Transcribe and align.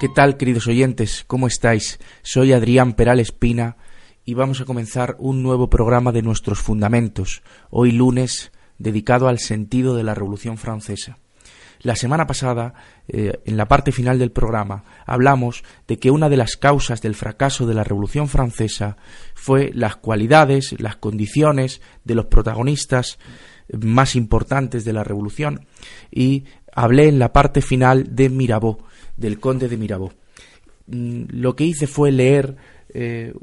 ¿Qué 0.00 0.08
tal, 0.08 0.36
queridos 0.36 0.68
oyentes? 0.68 1.24
¿Cómo 1.26 1.48
estáis? 1.48 1.98
Soy 2.22 2.52
Adrián 2.52 2.92
Peral 2.92 3.18
Espina 3.18 3.76
y 4.24 4.34
vamos 4.34 4.60
a 4.60 4.64
comenzar 4.64 5.16
un 5.18 5.42
nuevo 5.42 5.68
programa 5.68 6.12
de 6.12 6.22
nuestros 6.22 6.60
fundamentos, 6.60 7.42
hoy 7.68 7.90
lunes, 7.90 8.52
dedicado 8.78 9.26
al 9.26 9.40
sentido 9.40 9.96
de 9.96 10.04
la 10.04 10.14
Revolución 10.14 10.56
Francesa. 10.56 11.18
La 11.80 11.96
semana 11.96 12.28
pasada, 12.28 12.74
eh, 13.08 13.40
en 13.44 13.56
la 13.56 13.66
parte 13.66 13.90
final 13.90 14.20
del 14.20 14.30
programa, 14.30 14.84
hablamos 15.04 15.64
de 15.88 15.98
que 15.98 16.12
una 16.12 16.28
de 16.28 16.36
las 16.36 16.56
causas 16.56 17.02
del 17.02 17.16
fracaso 17.16 17.66
de 17.66 17.74
la 17.74 17.82
Revolución 17.82 18.28
Francesa 18.28 18.98
fue 19.34 19.72
las 19.74 19.96
cualidades, 19.96 20.80
las 20.80 20.94
condiciones 20.94 21.80
de 22.04 22.14
los 22.14 22.26
protagonistas 22.26 23.18
más 23.72 24.14
importantes 24.14 24.84
de 24.84 24.92
la 24.92 25.02
Revolución 25.02 25.66
y 26.08 26.44
hablé 26.72 27.08
en 27.08 27.18
la 27.18 27.32
parte 27.32 27.62
final 27.62 28.14
de 28.14 28.28
Mirabeau, 28.28 28.78
del 29.18 29.38
conde 29.38 29.68
de 29.68 29.76
Mirabeau. 29.76 30.12
Mm, 30.86 31.24
lo 31.30 31.54
que 31.54 31.64
hice 31.64 31.86
fue 31.86 32.10
leer 32.10 32.56
eh, 32.94 33.34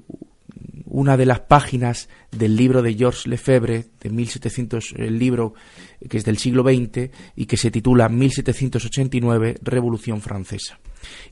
una 0.86 1.18
de 1.18 1.26
las 1.26 1.42
páginas 1.42 2.10
del 2.32 2.56
libro 2.56 2.82
de 2.82 2.94
Georges 2.94 3.28
Lefebvre, 3.28 3.86
de 4.00 4.10
1700, 4.10 4.94
el 4.98 5.20
libro 5.20 5.54
que 6.10 6.18
es 6.18 6.26
del 6.26 6.38
siglo 6.38 6.64
XX 6.64 7.10
y 7.36 7.46
que 7.46 7.58
se 7.58 7.72
titula 7.72 8.10
1789, 8.10 9.58
Revolución 9.62 10.22
Francesa. 10.22 10.80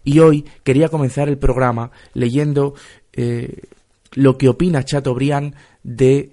Y 0.03 0.19
hoy 0.19 0.45
quería 0.63 0.89
comenzar 0.89 1.29
el 1.29 1.37
programa 1.37 1.91
leyendo 2.13 2.75
eh, 3.13 3.61
lo 4.13 4.37
que 4.37 4.49
opina 4.49 4.83
Chateaubriand 4.83 5.55
de 5.83 6.31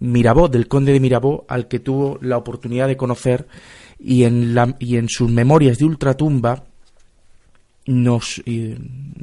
Mirabeau, 0.00 0.48
del 0.48 0.68
conde 0.68 0.92
de 0.92 1.00
Mirabeau, 1.00 1.44
al 1.48 1.68
que 1.68 1.80
tuvo 1.80 2.18
la 2.20 2.36
oportunidad 2.36 2.86
de 2.86 2.96
conocer 2.96 3.48
y 3.98 4.24
en, 4.24 4.54
la, 4.54 4.76
y 4.78 4.96
en 4.96 5.08
sus 5.08 5.30
memorias 5.30 5.78
de 5.78 5.86
ultratumba 5.86 6.64
nos, 7.88 8.42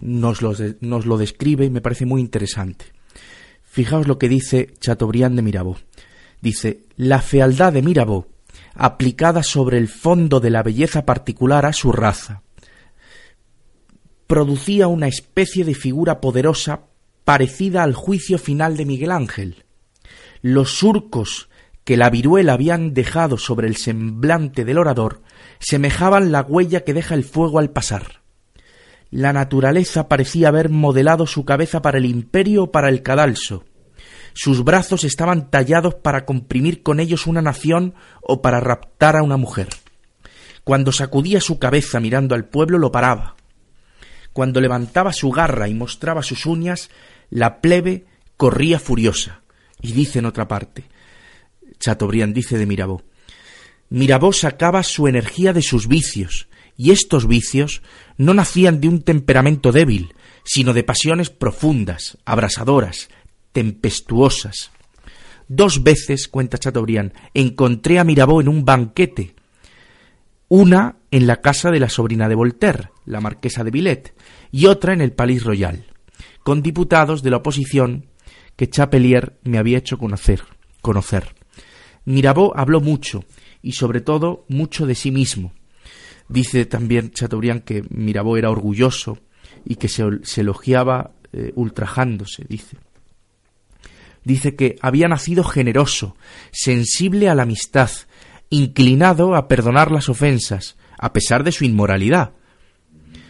nos, 0.02 0.42
nos 0.82 1.06
lo 1.06 1.18
describe 1.18 1.66
y 1.66 1.70
me 1.70 1.82
parece 1.82 2.06
muy 2.06 2.20
interesante. 2.20 2.86
Fijaos 3.64 4.08
lo 4.08 4.18
que 4.18 4.28
dice 4.28 4.74
Chateaubriand 4.80 5.36
de 5.36 5.42
Mirabeau. 5.44 5.78
Dice, 6.42 6.82
la 6.98 7.22
fealdad 7.22 7.74
de 7.74 7.84
Mirabeau, 7.84 8.28
aplicada 8.74 9.44
sobre 9.44 9.78
el 9.78 9.88
fondo 9.88 10.40
de 10.40 10.50
la 10.50 10.64
belleza 10.64 11.06
particular 11.06 11.66
a 11.66 11.74
su 11.74 11.92
raza, 11.92 12.42
producía 14.26 14.88
una 14.88 15.08
especie 15.08 15.64
de 15.64 15.76
figura 15.76 16.20
poderosa 16.20 16.86
parecida 17.24 17.84
al 17.84 17.94
juicio 17.94 18.40
final 18.40 18.78
de 18.78 18.86
Miguel 18.86 19.12
Ángel. 19.12 19.66
Los 20.42 20.72
surcos 20.72 21.50
que 21.84 21.98
la 21.98 22.10
viruela 22.10 22.54
habían 22.54 22.96
dejado 22.96 23.38
sobre 23.38 23.68
el 23.68 23.76
semblante 23.76 24.66
del 24.66 24.80
orador 24.80 25.22
semejaban 25.60 26.32
la 26.32 26.42
huella 26.42 26.84
que 26.84 26.96
deja 26.96 27.14
el 27.14 27.24
fuego 27.24 27.60
al 27.60 27.70
pasar. 27.70 28.25
La 29.12 29.34
naturaleza 29.34 30.08
parecía 30.08 30.50
haber 30.50 30.70
modelado 30.70 31.28
su 31.28 31.46
cabeza 31.46 31.82
para 31.82 31.98
el 31.98 32.06
imperio 32.06 32.64
o 32.64 32.72
para 32.72 32.90
el 32.90 33.02
cadalso. 33.02 33.64
Sus 34.34 34.64
brazos 34.64 35.04
estaban 35.04 35.50
tallados 35.50 35.96
para 35.96 36.26
comprimir 36.26 36.84
con 36.84 37.00
ellos 37.00 37.26
una 37.26 37.42
nación 37.42 37.94
o 38.22 38.42
para 38.42 38.60
raptar 38.60 39.16
a 39.16 39.24
una 39.24 39.38
mujer. 39.38 39.70
Cuando 40.66 40.92
sacudía 40.92 41.40
su 41.40 41.60
cabeza 41.60 42.00
mirando 42.00 42.36
al 42.36 42.46
pueblo 42.46 42.78
lo 42.78 42.92
paraba. 42.92 43.36
Cuando 44.34 44.60
levantaba 44.60 45.14
su 45.14 45.32
garra 45.32 45.70
y 45.70 45.74
mostraba 45.74 46.22
sus 46.22 46.46
uñas, 46.46 46.90
la 47.30 47.62
plebe 47.62 48.06
corría 48.36 48.80
furiosa. 48.80 49.42
Y 49.82 49.94
dice 49.94 50.20
en 50.20 50.26
otra 50.26 50.48
parte, 50.48 50.84
Chateaubriand 51.80 52.34
dice 52.34 52.58
de 52.58 52.66
Mirabeau, 52.66 53.04
Mirabeau 53.90 54.34
sacaba 54.34 54.84
su 54.84 55.08
energía 55.08 55.54
de 55.54 55.62
sus 55.62 55.88
vicios, 55.88 56.48
y 56.78 56.92
estos 56.92 57.28
vicios 57.28 57.82
no 58.18 58.34
nacían 58.34 58.82
de 58.82 58.88
un 58.88 59.02
temperamento 59.02 59.72
débil, 59.72 60.14
sino 60.44 60.74
de 60.74 60.84
pasiones 60.84 61.30
profundas, 61.30 62.18
abrasadoras, 62.26 63.10
tempestuosas. 63.52 64.72
Dos 65.48 65.84
veces, 65.84 66.28
cuenta 66.28 66.58
Chateaubriand, 66.58 67.14
encontré 67.34 68.00
a 68.00 68.04
Mirabeau 68.04 68.42
en 68.42 68.48
un 68.48 68.66
banquete, 68.66 69.36
una 70.48 70.98
en 71.12 71.28
la 71.28 71.42
casa 71.42 71.72
de 71.72 71.80
la 71.80 71.90
sobrina 71.90 72.30
de 72.30 72.36
Voltaire, 72.36 72.90
la 73.06 73.22
marquesa 73.22 73.64
de 73.64 73.72
Villet, 73.72 74.14
y 74.52 74.68
otra 74.68 74.94
en 74.94 75.02
el 75.02 75.12
Palais 75.12 75.44
Royal, 75.44 75.86
con 76.44 76.62
diputados 76.62 77.24
de 77.24 77.32
la 77.32 77.38
oposición 77.38 78.08
que 78.56 78.70
Chapelier 78.70 79.38
me 79.44 79.58
había 79.58 79.78
hecho 79.78 79.98
conocer. 79.98 80.44
conocer. 80.82 81.36
Mirabeau 82.06 82.52
habló 82.56 82.82
mucho, 82.82 83.24
y 83.62 83.72
sobre 83.72 84.02
todo 84.02 84.46
mucho 84.48 84.86
de 84.86 84.94
sí 84.94 85.10
mismo, 85.10 85.54
Dice 86.28 86.66
también 86.66 87.12
Chateaubriand 87.12 87.64
que 87.64 87.84
Mirabeau 87.90 88.36
era 88.36 88.50
orgulloso 88.50 89.20
y 89.64 89.76
que 89.76 89.88
se, 89.88 90.04
elogiaba 90.38 91.12
eh, 91.34 91.52
ultrajándose, 91.56 92.46
dice. 92.48 92.78
Dice 94.24 94.56
que 94.56 94.78
había 94.82 95.08
nacido 95.08 95.44
generoso, 95.44 96.16
sensible 96.52 97.30
a 97.30 97.36
la 97.36 97.44
amistad, 97.44 97.92
inclinado 98.50 99.36
a 99.36 99.48
perdonar 99.48 99.92
las 99.92 100.10
ofensas, 100.10 100.78
a 100.98 101.14
pesar 101.14 101.44
de 101.44 101.52
su 101.52 101.64
inmoralidad. 101.64 102.34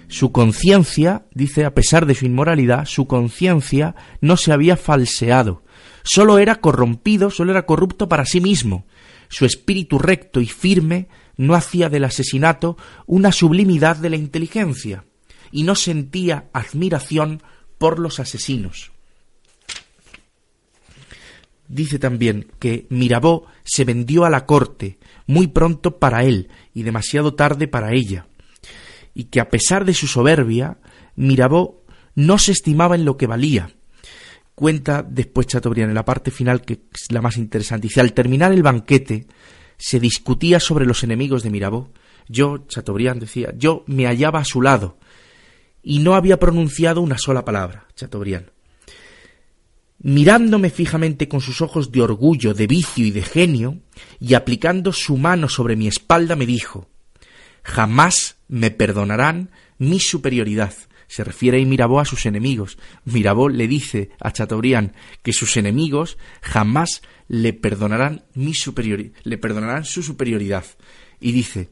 Su 0.07 0.31
conciencia, 0.31 1.25
dice, 1.33 1.65
a 1.65 1.73
pesar 1.73 2.05
de 2.05 2.15
su 2.15 2.25
inmoralidad, 2.25 2.85
su 2.85 3.07
conciencia 3.07 3.95
no 4.21 4.37
se 4.37 4.53
había 4.53 4.77
falseado, 4.77 5.63
sólo 6.03 6.37
era 6.37 6.55
corrompido, 6.61 7.29
sólo 7.29 7.51
era 7.51 7.65
corrupto 7.65 8.07
para 8.07 8.25
sí 8.25 8.39
mismo. 8.39 8.85
Su 9.27 9.45
espíritu 9.45 9.97
recto 9.97 10.39
y 10.39 10.45
firme 10.45 11.09
no 11.37 11.55
hacía 11.55 11.89
del 11.89 12.03
asesinato 12.03 12.77
una 13.05 13.31
sublimidad 13.31 13.97
de 13.97 14.09
la 14.09 14.15
inteligencia 14.15 15.05
y 15.51 15.63
no 15.63 15.75
sentía 15.75 16.49
admiración 16.53 17.41
por 17.77 17.99
los 17.99 18.19
asesinos. 18.19 18.91
Dice 21.67 21.97
también 21.97 22.47
que 22.59 22.85
Mirabeau 22.89 23.45
se 23.63 23.85
vendió 23.85 24.25
a 24.25 24.29
la 24.29 24.45
corte 24.45 24.99
muy 25.25 25.47
pronto 25.47 25.97
para 25.97 26.23
él 26.23 26.49
y 26.73 26.83
demasiado 26.83 27.33
tarde 27.33 27.67
para 27.67 27.93
ella, 27.93 28.27
y 29.13 29.25
que 29.25 29.39
a 29.39 29.49
pesar 29.49 29.85
de 29.85 29.93
su 29.93 30.07
soberbia, 30.07 30.77
Mirabeau 31.15 31.81
no 32.13 32.37
se 32.37 32.51
estimaba 32.51 32.95
en 32.95 33.05
lo 33.05 33.17
que 33.17 33.27
valía. 33.27 33.71
Cuenta 34.53 35.03
después 35.03 35.47
Chateaubriand 35.47 35.89
en 35.89 35.95
la 35.95 36.05
parte 36.05 36.31
final 36.31 36.61
que 36.61 36.73
es 36.93 37.11
la 37.11 37.21
más 37.21 37.37
interesante. 37.37 37.87
Dice, 37.87 37.99
al 37.99 38.13
terminar 38.13 38.53
el 38.53 38.63
banquete, 38.63 39.25
se 39.77 39.99
discutía 39.99 40.59
sobre 40.59 40.85
los 40.85 41.03
enemigos 41.03 41.43
de 41.43 41.49
Mirabeau. 41.49 41.91
Yo, 42.27 42.65
Chateaubriand 42.67 43.21
decía, 43.21 43.53
yo 43.57 43.83
me 43.87 44.05
hallaba 44.05 44.39
a 44.39 44.45
su 44.45 44.61
lado 44.61 44.97
y 45.83 45.99
no 45.99 46.15
había 46.15 46.39
pronunciado 46.39 47.01
una 47.01 47.17
sola 47.17 47.45
palabra, 47.45 47.87
Chateaubriand. 47.95 48.49
Mirándome 49.99 50.69
fijamente 50.69 51.27
con 51.27 51.41
sus 51.41 51.61
ojos 51.61 51.91
de 51.91 52.01
orgullo, 52.01 52.53
de 52.53 52.67
vicio 52.67 53.05
y 53.05 53.11
de 53.11 53.21
genio, 53.21 53.79
y 54.19 54.33
aplicando 54.33 54.91
su 54.91 55.17
mano 55.17 55.47
sobre 55.47 55.75
mi 55.75 55.87
espalda, 55.87 56.35
me 56.35 56.45
dijo 56.45 56.89
Jamás 57.63 58.37
me 58.47 58.71
perdonarán 58.71 59.51
mi 59.77 59.99
superioridad. 59.99 60.73
Se 61.07 61.23
refiere 61.23 61.57
ahí 61.57 61.65
Mirabeau 61.65 61.99
a 61.99 62.05
sus 62.05 62.25
enemigos. 62.25 62.77
Mirabeau 63.05 63.49
le 63.49 63.67
dice 63.67 64.09
a 64.19 64.31
Chateaubriand 64.31 64.93
que 65.23 65.33
sus 65.33 65.55
enemigos 65.57 66.17
jamás 66.41 67.01
le 67.27 67.53
perdonarán 67.53 68.25
mi 68.33 68.53
le 69.23 69.37
perdonarán 69.37 69.85
su 69.85 70.03
superioridad. 70.03 70.65
Y 71.19 71.31
dice 71.31 71.69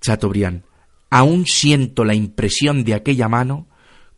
Chateaubriand, 0.00 0.64
aún 1.10 1.46
siento 1.46 2.04
la 2.04 2.14
impresión 2.14 2.84
de 2.84 2.94
aquella 2.94 3.28
mano 3.28 3.68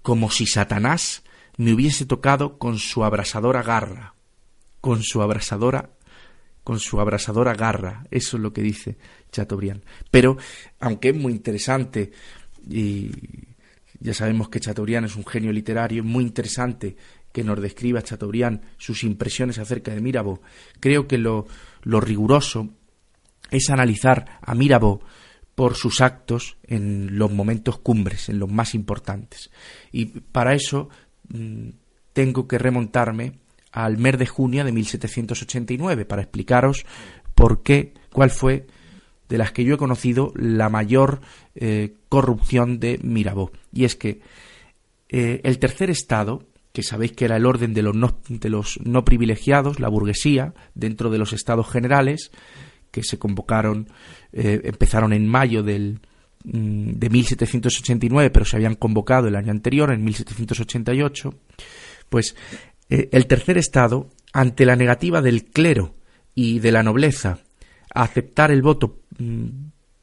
como 0.03 0.31
si 0.31 0.47
Satanás 0.47 1.23
me 1.57 1.73
hubiese 1.73 2.07
tocado 2.07 2.59
con 2.59 2.79
su 2.79 3.05
abrasadora 3.05 3.63
garra, 3.63 4.15
con 4.81 5.03
su 5.03 5.23
abrasadora 5.23 5.91
con 6.65 6.81
su 6.81 6.99
abrasadora 6.99 7.55
garra. 7.55 8.07
Eso 8.11 8.39
es 8.39 8.43
lo 8.43 8.53
que 8.53 8.63
dice 8.63 8.97
Chateaubriand. 9.31 9.85
Pero, 10.11 10.39
aunque 10.81 11.11
es 11.11 11.15
muy 11.15 11.35
interesante 11.35 12.11
y 12.69 13.11
ya 14.01 14.15
sabemos 14.15 14.49
que 14.49 14.61
Chateaubriand 14.61 15.07
es 15.07 15.15
un 15.15 15.27
genio 15.27 15.53
literario, 15.53 16.03
muy 16.03 16.25
interesante 16.25 16.97
que 17.35 17.43
nos 17.43 17.61
describa 17.61 18.01
Chateaubriand 18.01 18.63
sus 18.79 19.03
impresiones 19.03 19.59
acerca 19.59 19.93
de 19.93 20.01
Mirabeau. 20.01 20.41
Creo 20.79 21.09
que 21.09 21.19
lo, 21.19 21.47
riguroso 21.83 22.71
es 23.51 23.71
analizar 23.71 24.39
a 24.41 24.55
Mirabeau 24.55 25.01
por 25.57 25.75
sus 25.75 26.01
actos 26.01 26.57
en 26.63 27.19
los 27.19 27.33
momentos 27.33 27.81
cumbres, 27.81 28.29
en 28.29 28.39
los 28.39 28.49
más 28.49 28.77
importantes. 28.77 29.51
Y 29.91 30.07
para 30.07 30.55
eso 30.55 30.89
mm, 31.29 31.71
tengo 32.13 32.47
que 32.47 32.57
remontarme 32.57 33.41
al 33.73 33.99
mes 33.99 34.17
de 34.17 34.27
junio 34.27 34.65
de 34.65 34.71
1789 34.71 36.05
para 36.05 36.23
explicaros 36.23 36.87
por 37.35 37.65
qué, 37.65 37.95
cuál 38.13 38.31
fue 38.31 38.69
de 39.29 39.39
las 39.39 39.51
que 39.51 39.65
yo 39.65 39.75
he 39.75 39.79
conocido 39.79 40.33
la 40.37 40.69
mayor 40.69 41.21
eh, 41.57 41.95
corrupción 42.09 42.79
de 42.79 43.01
Mirabeau. 43.03 43.51
Y 43.73 43.87
es 43.87 43.97
que 43.97 44.21
eh, 45.09 45.41
el 45.43 45.59
tercer 45.59 45.91
estado, 45.91 46.47
que 46.75 46.83
sabéis 46.83 47.13
que 47.13 47.25
era 47.25 47.37
el 47.37 47.47
orden 47.47 47.73
de 47.73 47.83
los, 47.83 47.95
no, 47.95 48.19
de 48.29 48.51
los 48.51 48.81
no 48.83 49.05
privilegiados, 49.05 49.79
la 49.79 49.89
burguesía, 49.89 50.55
dentro 50.75 51.09
de 51.09 51.19
los 51.19 51.33
estados 51.33 51.71
generales, 51.71 52.33
que 52.91 53.05
se 53.05 53.17
convocaron, 53.17 53.89
eh, 54.33 54.61
empezaron 54.65 55.13
en 55.13 55.29
mayo 55.29 55.63
del, 55.63 56.01
mm, 56.43 56.95
de 56.95 57.11
1789, 57.11 58.31
pero 58.31 58.45
se 58.45 58.57
habían 58.57 58.75
convocado 58.75 59.29
el 59.29 59.37
año 59.37 59.53
anterior, 59.53 59.93
en 59.93 60.03
1788, 60.03 61.33
pues 62.09 62.35
el 62.89 63.27
tercer 63.29 63.57
estado, 63.57 64.11
ante 64.33 64.67
la 64.67 64.75
negativa 64.75 65.23
del 65.23 65.45
clero 65.45 65.95
y 66.35 66.59
de 66.59 66.73
la 66.73 66.83
nobleza 66.83 67.39
a 67.95 68.03
aceptar 68.03 68.51
el 68.51 68.63
voto 68.63 68.99
mm, 69.17 69.47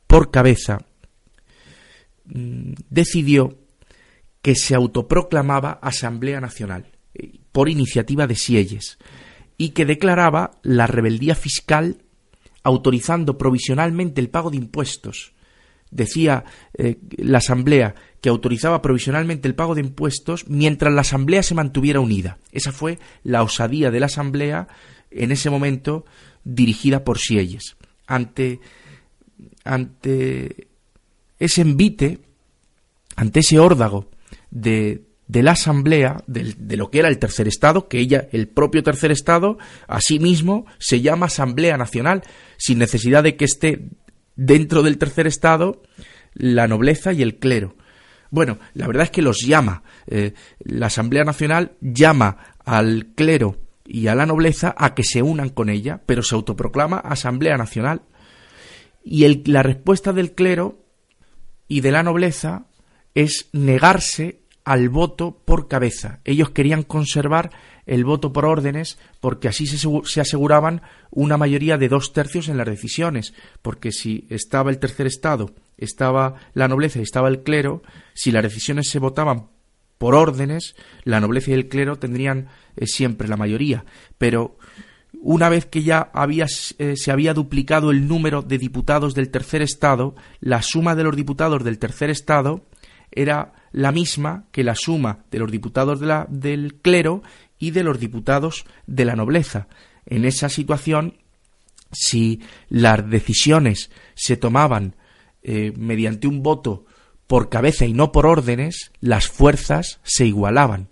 por 0.08 0.32
cabeza, 0.32 0.80
mm, 2.26 2.74
decidió 2.90 3.61
que 4.42 4.56
se 4.56 4.76
autoproclamaba 4.76 5.80
Asamblea 5.82 6.42
Nacional 6.42 6.92
eh, 7.14 7.40
por 7.52 7.70
iniciativa 7.70 8.28
de 8.28 8.36
Sieyes 8.36 8.98
y 9.58 9.70
que 9.70 9.86
declaraba 9.86 10.52
la 10.64 10.88
rebeldía 10.88 11.36
fiscal 11.36 12.04
autorizando 12.64 13.38
provisionalmente 13.38 14.22
el 14.22 14.30
pago 14.30 14.50
de 14.50 14.58
impuestos. 14.58 15.34
Decía 15.90 16.46
eh, 16.78 17.00
la 17.18 17.40
Asamblea 17.40 17.96
que 18.22 18.30
autorizaba 18.30 18.82
provisionalmente 18.82 19.48
el 19.48 19.56
pago 19.56 19.76
de 19.76 19.82
impuestos 19.82 20.48
mientras 20.48 20.94
la 20.94 21.02
Asamblea 21.02 21.44
se 21.44 21.56
mantuviera 21.56 22.00
unida. 22.00 22.38
Esa 22.52 22.72
fue 22.72 23.00
la 23.24 23.44
osadía 23.44 23.92
de 23.92 24.00
la 24.00 24.06
Asamblea 24.06 24.68
en 25.10 25.32
ese 25.32 25.50
momento 25.50 26.06
dirigida 26.44 27.04
por 27.04 27.20
Sieyes 27.20 27.76
ante, 28.08 28.60
ante 29.64 30.68
ese 31.40 31.62
envite, 31.62 32.20
ante 33.16 33.40
ese 33.40 33.60
órdago 33.60 34.11
de, 34.52 35.06
de 35.28 35.44
la 35.44 35.52
Asamblea, 35.52 36.24
de, 36.28 36.54
de, 36.58 36.78
lo 36.78 36.92
que 36.92 37.00
era 37.00 37.08
el 37.08 37.18
tercer 37.18 37.48
Estado, 37.48 37.88
que 37.88 38.00
ella, 38.00 38.28
el 38.32 38.48
propio 38.48 38.84
tercer 38.84 39.12
Estado, 39.12 39.58
mismo 40.20 40.66
se 40.78 41.02
llama 41.02 41.28
Asamblea 41.28 41.78
Nacional, 41.78 42.24
sin 42.58 42.78
necesidad 42.78 43.24
de 43.24 43.36
que 43.36 43.46
esté 43.46 43.90
dentro 44.36 44.84
del 44.84 44.98
tercer 44.98 45.28
Estado 45.28 45.82
la 46.34 46.68
nobleza 46.68 47.14
y 47.14 47.22
el 47.22 47.38
clero. 47.38 47.76
Bueno, 48.30 48.60
la 48.74 48.88
verdad 48.88 49.04
es 49.04 49.12
que 49.12 49.22
los 49.22 49.40
llama. 49.40 49.84
Eh, 50.08 50.34
la 50.60 50.88
Asamblea 50.88 51.24
Nacional 51.24 51.74
llama 51.82 52.56
al 52.64 53.08
clero 53.16 53.58
y 53.86 54.08
a 54.08 54.16
la 54.16 54.26
nobleza 54.26 54.74
a 54.78 54.94
que 54.96 55.04
se 55.04 55.22
unan 55.22 55.50
con 55.50 55.70
ella, 55.70 56.02
pero 56.06 56.24
se 56.24 56.36
autoproclama 56.36 56.98
Asamblea 56.98 57.58
Nacional. 57.58 58.04
Y 59.04 59.26
el, 59.26 59.44
la 59.46 59.64
respuesta 59.64 60.14
del 60.14 60.34
clero 60.34 60.86
y 61.68 61.82
de 61.82 61.92
la 61.92 62.04
nobleza 62.04 62.68
es 63.16 63.50
negarse 63.52 64.41
al 64.64 64.90
voto 64.90 65.42
por 65.46 65.68
cabeza. 65.68 66.20
Ellos 66.24 66.52
querían 66.52 66.84
conservar 66.84 67.52
el 67.86 68.06
voto 68.06 68.32
por 68.32 68.46
órdenes 68.46 69.00
porque 69.20 69.48
así 69.48 69.66
se, 69.66 69.78
se, 70.04 70.22
aseguraban 70.22 70.82
una 71.10 71.38
mayoría 71.38 71.78
de 71.78 71.90
dos 71.90 72.14
tercios 72.14 72.48
en 72.48 72.58
las 72.58 72.68
decisiones, 72.68 73.34
porque 73.62 73.92
si 73.92 74.28
estaba 74.30 74.70
el 74.70 74.80
tercer 74.80 75.08
estado, 75.08 75.52
estaba 75.78 76.36
la 76.54 76.68
nobleza 76.68 77.00
y 77.00 77.04
estaba 77.04 77.28
el 77.28 77.44
clero, 77.44 77.82
si 78.14 78.32
las 78.32 78.44
decisiones 78.44 78.90
se 78.90 79.00
votaban 79.00 79.48
por 79.98 80.16
órdenes, 80.16 80.76
la 81.04 81.20
nobleza 81.20 81.52
y 81.52 81.54
el 81.54 81.68
clero 81.68 81.98
tendrían 81.98 82.48
eh, 82.76 82.88
siempre 82.88 83.28
la 83.28 83.38
mayoría. 83.38 83.86
Pero 84.18 84.58
una 85.22 85.50
vez 85.50 85.66
que 85.66 85.84
ya 85.84 86.10
había, 86.14 86.48
eh, 86.80 86.96
se 86.96 87.12
había 87.12 87.36
duplicado 87.36 87.92
el 87.92 88.08
número 88.08 88.42
de 88.42 88.58
diputados 88.58 89.14
del 89.14 89.30
tercer 89.30 89.62
estado, 89.62 90.16
la 90.40 90.64
suma 90.64 90.96
de 90.96 91.04
los 91.04 91.16
diputados 91.16 91.64
del 91.64 91.78
tercer 91.78 92.10
estado 92.10 92.66
era 93.12 93.54
la 93.72 93.92
misma 93.92 94.46
que 94.52 94.64
la 94.64 94.76
suma 94.76 95.26
de 95.32 95.40
los 95.40 95.52
diputados 95.52 96.00
de 96.00 96.08
la, 96.08 96.28
del 96.30 96.76
clero 96.82 97.24
y 97.60 97.72
de 97.72 97.84
los 97.84 98.00
diputados 98.00 98.66
de 98.88 99.06
la 99.06 99.16
nobleza. 99.16 99.68
En 100.06 100.26
esa 100.26 100.50
situación, 100.50 101.16
si 101.92 102.42
las 102.70 103.10
decisiones 103.10 103.92
se 104.16 104.38
tomaban 104.38 104.96
eh, 105.44 105.74
mediante 105.78 106.28
un 106.28 106.44
voto 106.44 106.86
por 107.28 107.50
cabeza 107.50 107.86
y 107.86 107.94
no 107.94 108.12
por 108.12 108.26
órdenes, 108.26 108.92
las 109.00 109.28
fuerzas 109.28 110.00
se 110.04 110.26
igualaban. 110.26 110.90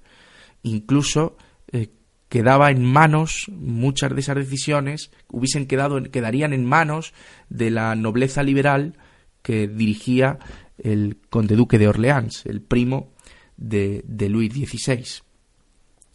Incluso 0.64 1.38
eh, 1.72 1.90
quedaba 2.30 2.72
en 2.72 2.84
manos, 2.84 3.48
muchas 3.50 4.14
de 4.14 4.22
esas 4.22 4.36
decisiones 4.36 5.12
hubiesen 5.30 5.68
quedado, 5.68 6.02
quedarían 6.04 6.54
en 6.54 6.66
manos 6.66 7.14
de 7.50 7.72
la 7.72 7.96
nobleza 7.96 8.44
liberal 8.44 8.96
que 9.42 9.68
dirigía 9.68 10.40
el 10.84 11.18
conde 11.30 11.56
duque 11.56 11.78
de 11.78 11.88
Orleans, 11.88 12.46
el 12.46 12.62
primo 12.62 13.14
de, 13.58 14.04
de 14.08 14.30
Luis 14.30 14.54
XVI 14.54 15.22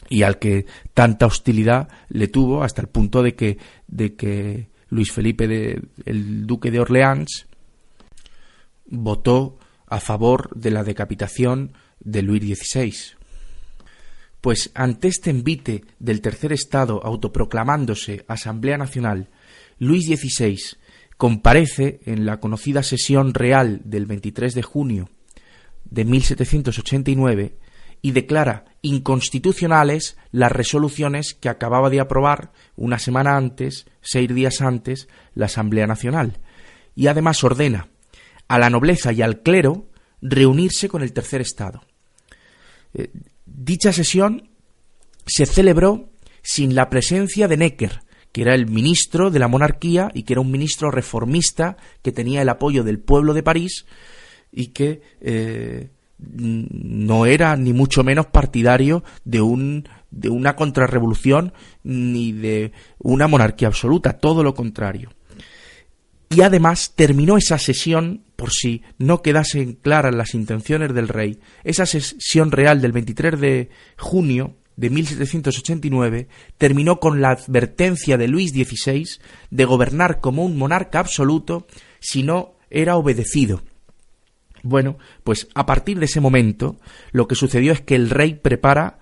y 0.08 0.22
al 0.22 0.38
que 0.38 0.66
tanta 0.92 1.26
hostilidad 1.26 1.88
le 2.08 2.28
tuvo 2.28 2.62
hasta 2.62 2.82
el 2.82 2.88
punto 2.88 3.22
de 3.22 3.34
que, 3.34 3.58
de 3.86 4.14
que 4.14 4.68
Luis 4.88 5.12
Felipe, 5.12 5.80
el 6.04 6.46
duque 6.46 6.70
de 6.70 6.80
Orleans, 6.80 7.46
votó 8.86 9.58
a 9.86 10.00
favor 10.00 10.50
de 10.54 10.70
la 10.70 10.84
decapitación 10.84 11.72
de 12.00 12.22
Luis 12.22 12.42
XVI. 12.42 12.94
Pues 14.40 14.70
ante 14.74 15.08
este 15.08 15.30
envite 15.30 15.84
del 15.98 16.20
tercer 16.20 16.52
Estado 16.52 17.00
autoproclamándose 17.02 18.24
Asamblea 18.28 18.76
Nacional, 18.76 19.30
Luis 19.78 20.06
XVI 20.06 20.58
comparece 21.16 22.00
en 22.04 22.26
la 22.26 22.40
conocida 22.40 22.82
sesión 22.82 23.34
real 23.34 23.80
del 23.84 24.06
23 24.06 24.54
de 24.54 24.62
junio 24.62 25.08
de 25.84 26.04
1789 26.04 27.56
y 28.02 28.12
declara 28.12 28.64
inconstitucionales 28.82 30.18
las 30.30 30.52
resoluciones 30.52 31.34
que 31.34 31.48
acababa 31.48 31.88
de 31.88 32.00
aprobar 32.00 32.52
una 32.76 32.98
semana 32.98 33.36
antes, 33.36 33.86
seis 34.02 34.28
días 34.34 34.60
antes, 34.60 35.08
la 35.34 35.46
Asamblea 35.46 35.86
Nacional, 35.86 36.40
y 36.94 37.06
además 37.06 37.42
ordena 37.44 37.88
a 38.46 38.58
la 38.58 38.68
nobleza 38.68 39.12
y 39.12 39.22
al 39.22 39.40
clero 39.40 39.88
reunirse 40.20 40.88
con 40.88 41.02
el 41.02 41.12
tercer 41.12 41.40
Estado. 41.40 41.82
Eh, 42.92 43.10
dicha 43.46 43.92
sesión 43.92 44.50
se 45.26 45.46
celebró 45.46 46.10
sin 46.42 46.74
la 46.74 46.90
presencia 46.90 47.48
de 47.48 47.56
Necker, 47.56 48.02
que 48.34 48.42
era 48.42 48.56
el 48.56 48.66
ministro 48.66 49.30
de 49.30 49.38
la 49.38 49.46
monarquía 49.46 50.10
y 50.12 50.24
que 50.24 50.32
era 50.32 50.40
un 50.40 50.50
ministro 50.50 50.90
reformista 50.90 51.76
que 52.02 52.10
tenía 52.10 52.42
el 52.42 52.48
apoyo 52.48 52.82
del 52.82 52.98
pueblo 52.98 53.32
de 53.32 53.44
París 53.44 53.86
y 54.50 54.66
que 54.68 55.02
eh, 55.20 55.90
no 56.18 57.26
era 57.26 57.54
ni 57.54 57.72
mucho 57.72 58.02
menos 58.02 58.26
partidario 58.26 59.04
de 59.24 59.40
un 59.40 59.88
de 60.10 60.30
una 60.30 60.56
contrarrevolución 60.56 61.52
ni 61.84 62.32
de 62.32 62.72
una 62.98 63.28
monarquía 63.28 63.68
absoluta, 63.68 64.14
todo 64.14 64.42
lo 64.42 64.52
contrario. 64.52 65.10
Y 66.30 66.40
además 66.40 66.94
terminó 66.96 67.36
esa 67.36 67.58
sesión, 67.58 68.24
por 68.34 68.50
si 68.50 68.82
no 68.98 69.22
quedasen 69.22 69.74
claras 69.74 70.12
las 70.12 70.34
intenciones 70.34 70.92
del 70.92 71.06
rey, 71.06 71.38
esa 71.62 71.86
sesión 71.86 72.50
real 72.50 72.80
del 72.80 72.90
23 72.90 73.38
de 73.38 73.70
junio 73.96 74.56
de 74.76 74.90
1789 74.90 76.28
terminó 76.58 77.00
con 77.00 77.20
la 77.20 77.30
advertencia 77.30 78.16
de 78.16 78.28
Luis 78.28 78.50
XVI 78.50 79.06
de 79.50 79.64
gobernar 79.64 80.20
como 80.20 80.44
un 80.44 80.56
monarca 80.56 80.98
absoluto 80.98 81.66
si 82.00 82.22
no 82.22 82.54
era 82.70 82.96
obedecido. 82.96 83.62
Bueno, 84.62 84.98
pues 85.22 85.48
a 85.54 85.66
partir 85.66 85.98
de 85.98 86.06
ese 86.06 86.20
momento 86.20 86.80
lo 87.12 87.28
que 87.28 87.34
sucedió 87.34 87.72
es 87.72 87.80
que 87.80 87.96
el 87.96 88.10
rey 88.10 88.34
prepara 88.34 88.98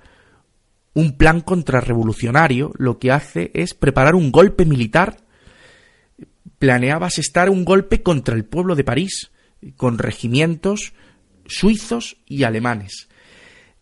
un 0.94 1.16
plan 1.16 1.40
contrarrevolucionario, 1.40 2.72
lo 2.76 2.98
que 2.98 3.12
hace 3.12 3.50
es 3.54 3.72
preparar 3.72 4.14
un 4.14 4.30
golpe 4.30 4.66
militar 4.66 5.22
planeaba 6.62 7.08
asestar 7.08 7.50
un 7.50 7.64
golpe 7.64 8.04
contra 8.04 8.36
el 8.36 8.44
pueblo 8.44 8.76
de 8.76 8.84
París, 8.84 9.32
con 9.76 9.98
regimientos 9.98 10.92
suizos 11.44 12.18
y 12.24 12.44
alemanes. 12.44 13.08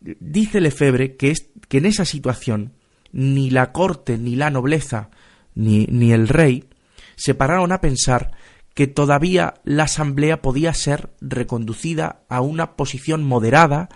Dice 0.00 0.62
Lefebvre 0.62 1.16
que, 1.16 1.30
es, 1.30 1.49
que 1.70 1.78
en 1.78 1.86
esa 1.86 2.04
situación 2.04 2.72
ni 3.12 3.48
la 3.48 3.70
corte 3.70 4.18
ni 4.18 4.34
la 4.34 4.50
nobleza 4.50 5.08
ni, 5.54 5.86
ni 5.86 6.12
el 6.12 6.26
rey 6.26 6.68
se 7.14 7.32
pararon 7.34 7.70
a 7.70 7.80
pensar 7.80 8.32
que 8.74 8.88
todavía 8.88 9.54
la 9.62 9.84
asamblea 9.84 10.42
podía 10.42 10.74
ser 10.74 11.10
reconducida 11.20 12.22
a 12.28 12.40
una 12.40 12.76
posición 12.76 13.22
moderada 13.22 13.88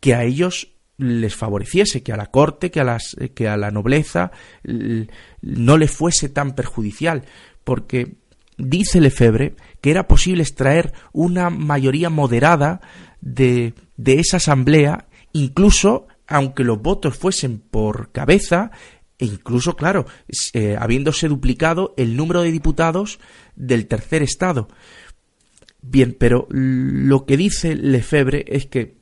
que 0.00 0.14
a 0.14 0.24
ellos 0.24 0.72
les 0.96 1.34
favoreciese, 1.34 2.02
que 2.02 2.12
a 2.12 2.16
la 2.16 2.30
corte, 2.30 2.70
que 2.70 2.80
a, 2.80 2.84
las, 2.84 3.16
que 3.34 3.48
a 3.48 3.58
la 3.58 3.70
nobleza 3.70 4.30
no 4.62 5.76
le 5.76 5.88
fuese 5.88 6.30
tan 6.30 6.54
perjudicial, 6.54 7.24
porque 7.64 8.16
dice 8.56 9.00
Lefebvre 9.00 9.56
que 9.82 9.90
era 9.90 10.08
posible 10.08 10.42
extraer 10.42 10.94
una 11.12 11.50
mayoría 11.50 12.08
moderada 12.08 12.80
de, 13.20 13.74
de 13.98 14.20
esa 14.20 14.38
asamblea, 14.38 15.06
incluso 15.32 16.06
aunque 16.26 16.64
los 16.64 16.80
votos 16.80 17.16
fuesen 17.16 17.58
por 17.58 18.12
cabeza, 18.12 18.70
e 19.18 19.26
incluso, 19.26 19.76
claro, 19.76 20.06
eh, 20.52 20.76
habiéndose 20.78 21.28
duplicado 21.28 21.94
el 21.96 22.16
número 22.16 22.42
de 22.42 22.52
diputados 22.52 23.18
del 23.54 23.86
tercer 23.86 24.22
estado. 24.22 24.68
Bien, 25.80 26.16
pero 26.18 26.46
lo 26.50 27.24
que 27.24 27.36
dice 27.36 27.74
Lefebvre 27.76 28.44
es 28.48 28.66
que 28.66 28.96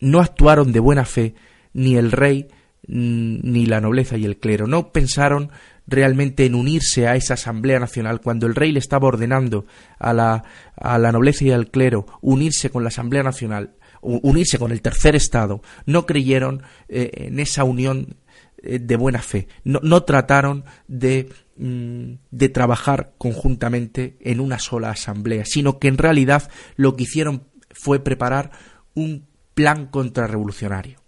no 0.00 0.20
actuaron 0.20 0.72
de 0.72 0.80
buena 0.80 1.04
fe 1.04 1.34
ni 1.72 1.96
el 1.96 2.10
rey 2.10 2.48
ni 2.86 3.66
la 3.66 3.80
nobleza 3.80 4.16
y 4.16 4.24
el 4.24 4.38
clero. 4.38 4.66
No 4.66 4.90
pensaron 4.90 5.50
realmente 5.86 6.46
en 6.46 6.54
unirse 6.54 7.06
a 7.06 7.16
esa 7.16 7.34
Asamblea 7.34 7.78
Nacional 7.78 8.20
cuando 8.20 8.46
el 8.46 8.54
rey 8.54 8.72
le 8.72 8.78
estaba 8.78 9.08
ordenando 9.08 9.66
a 9.98 10.12
la, 10.12 10.44
a 10.76 10.98
la 10.98 11.12
nobleza 11.12 11.44
y 11.44 11.50
al 11.50 11.70
clero 11.70 12.06
unirse 12.20 12.70
con 12.70 12.82
la 12.82 12.88
Asamblea 12.88 13.22
Nacional, 13.22 13.74
unirse 14.00 14.58
con 14.58 14.72
el 14.72 14.82
tercer 14.82 15.16
Estado. 15.16 15.62
No 15.86 16.06
creyeron 16.06 16.62
eh, 16.88 17.10
en 17.14 17.40
esa 17.40 17.64
unión 17.64 18.16
eh, 18.62 18.78
de 18.78 18.96
buena 18.96 19.22
fe. 19.22 19.48
No, 19.64 19.80
no 19.82 20.02
trataron 20.04 20.64
de, 20.88 21.28
mm, 21.56 22.12
de 22.30 22.48
trabajar 22.48 23.12
conjuntamente 23.18 24.16
en 24.20 24.40
una 24.40 24.58
sola 24.58 24.90
asamblea, 24.90 25.44
sino 25.44 25.78
que 25.78 25.88
en 25.88 25.98
realidad 25.98 26.50
lo 26.76 26.96
que 26.96 27.04
hicieron 27.04 27.44
fue 27.70 28.00
preparar 28.00 28.50
un 28.94 29.26
plan 29.54 29.86
contrarrevolucionario. 29.86 31.00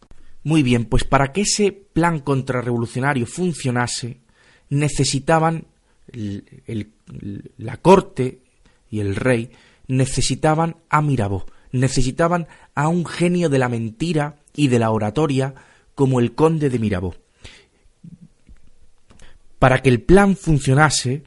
Muy 0.44 0.62
bien, 0.62 0.86
pues 0.86 1.04
para 1.04 1.32
que 1.32 1.42
ese 1.42 1.72
plan 1.72 2.20
contrarrevolucionario 2.20 3.26
funcionase, 3.26 4.20
necesitaban 4.68 5.66
la 7.56 7.76
corte 7.76 8.40
y 8.90 9.00
el 9.00 9.16
rey 9.16 9.50
necesitaban 9.86 10.76
a 10.88 11.02
Mirabeau, 11.02 11.44
necesitaban 11.72 12.46
a 12.74 12.88
un 12.88 13.04
genio 13.04 13.48
de 13.48 13.58
la 13.58 13.68
mentira 13.68 14.36
y 14.54 14.68
de 14.68 14.78
la 14.78 14.90
oratoria 14.90 15.54
como 15.94 16.20
el 16.20 16.34
conde 16.34 16.70
de 16.70 16.78
Mirabeau. 16.78 17.14
Para 19.58 19.80
que 19.80 19.88
el 19.88 20.02
plan 20.02 20.36
funcionase, 20.36 21.22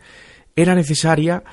era 0.56 0.76
necesaria 0.76 1.44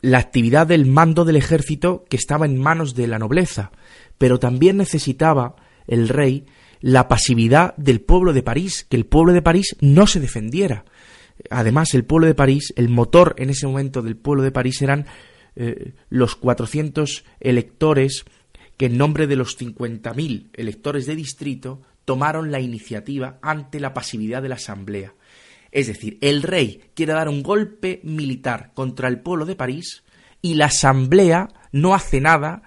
la 0.00 0.18
actividad 0.18 0.66
del 0.66 0.86
mando 0.86 1.24
del 1.24 1.36
ejército 1.36 2.04
que 2.08 2.16
estaba 2.16 2.46
en 2.46 2.58
manos 2.58 2.94
de 2.94 3.06
la 3.06 3.18
nobleza, 3.18 3.72
pero 4.18 4.38
también 4.38 4.76
necesitaba 4.76 5.56
el 5.86 6.08
rey 6.08 6.46
la 6.80 7.06
pasividad 7.06 7.76
del 7.76 8.00
pueblo 8.00 8.32
de 8.32 8.42
París, 8.42 8.86
que 8.88 8.96
el 8.96 9.06
pueblo 9.06 9.32
de 9.32 9.42
París 9.42 9.76
no 9.80 10.08
se 10.08 10.18
defendiera. 10.18 10.84
Además, 11.48 11.94
el 11.94 12.04
pueblo 12.04 12.26
de 12.26 12.34
París, 12.34 12.72
el 12.76 12.88
motor 12.88 13.34
en 13.38 13.50
ese 13.50 13.66
momento 13.66 14.02
del 14.02 14.16
pueblo 14.16 14.42
de 14.42 14.50
París 14.50 14.82
eran 14.82 15.06
eh, 15.54 15.92
los 16.10 16.34
400 16.34 17.24
electores 17.40 18.24
que 18.76 18.86
en 18.86 18.98
nombre 18.98 19.26
de 19.26 19.36
los 19.36 19.58
50.000 19.58 20.50
electores 20.54 21.06
de 21.06 21.16
distrito 21.16 21.82
tomaron 22.04 22.50
la 22.50 22.60
iniciativa 22.60 23.38
ante 23.42 23.80
la 23.80 23.94
pasividad 23.94 24.42
de 24.42 24.48
la 24.48 24.56
Asamblea. 24.56 25.14
Es 25.70 25.86
decir, 25.86 26.18
el 26.20 26.42
rey 26.42 26.82
quiere 26.94 27.14
dar 27.14 27.28
un 27.28 27.42
golpe 27.42 28.00
militar 28.04 28.72
contra 28.74 29.08
el 29.08 29.20
pueblo 29.20 29.46
de 29.46 29.56
París 29.56 30.04
y 30.42 30.54
la 30.54 30.66
Asamblea 30.66 31.48
no 31.72 31.94
hace 31.94 32.20
nada 32.20 32.62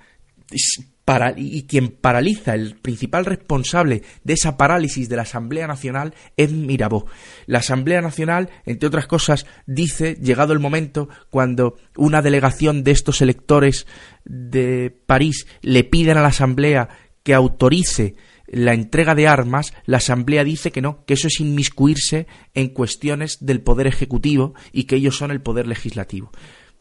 y 1.38 1.64
quien 1.64 1.90
paraliza, 1.90 2.56
el 2.56 2.76
principal 2.76 3.26
responsable 3.26 4.02
de 4.24 4.34
esa 4.34 4.58
parálisis 4.58 5.08
de 5.08 5.16
la 5.16 5.22
Asamblea 5.22 5.68
Nacional 5.68 6.16
es 6.36 6.52
Mirabeau. 6.52 7.06
La 7.46 7.60
Asamblea 7.60 8.02
Nacional, 8.02 8.50
entre 8.66 8.88
otras 8.88 9.06
cosas, 9.06 9.46
dice, 9.68 10.16
llegado 10.16 10.54
el 10.54 10.60
momento, 10.60 11.08
cuando 11.30 11.78
una 11.96 12.24
delegación 12.24 12.84
de 12.84 12.92
estos 12.92 13.22
electores 13.22 13.86
de 14.26 14.98
París 15.06 15.46
le 15.62 15.84
piden 15.84 16.18
a 16.18 16.22
la 16.22 16.30
Asamblea 16.30 16.90
que 17.22 17.36
autorice 17.36 18.16
la 18.48 18.74
entrega 18.74 19.16
de 19.16 19.28
armas, 19.28 19.74
la 19.86 19.98
Asamblea 19.98 20.44
dice 20.44 20.72
que 20.72 20.82
no, 20.82 21.04
que 21.06 21.16
eso 21.16 21.28
es 21.28 21.40
inmiscuirse 21.40 22.28
en 22.54 22.70
cuestiones 22.70 23.38
del 23.42 23.62
poder 23.62 23.86
ejecutivo 23.88 24.54
y 24.72 24.86
que 24.86 24.96
ellos 24.96 25.18
son 25.18 25.32
el 25.32 25.42
poder 25.42 25.68
legislativo. 25.68 26.32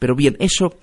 Pero 0.04 0.16
bien, 0.16 0.36
eso 0.38 0.74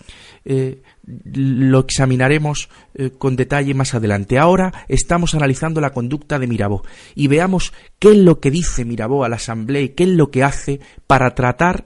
eh, 0.45 0.81
lo 1.05 1.81
examinaremos 1.81 2.69
eh, 2.95 3.11
con 3.11 3.35
detalle 3.35 3.75
más 3.75 3.93
adelante. 3.93 4.39
Ahora 4.39 4.73
estamos 4.87 5.35
analizando 5.35 5.79
la 5.79 5.91
conducta 5.91 6.39
de 6.39 6.47
Mirabeau 6.47 6.81
y 7.13 7.27
veamos 7.27 7.71
qué 7.99 8.13
es 8.13 8.17
lo 8.17 8.39
que 8.39 8.49
dice 8.49 8.83
Mirabeau 8.83 9.23
a 9.23 9.29
la 9.29 9.35
Asamblea 9.35 9.83
y 9.83 9.89
qué 9.89 10.05
es 10.05 10.09
lo 10.09 10.31
que 10.31 10.43
hace 10.43 10.79
para 11.05 11.35
tratar 11.35 11.85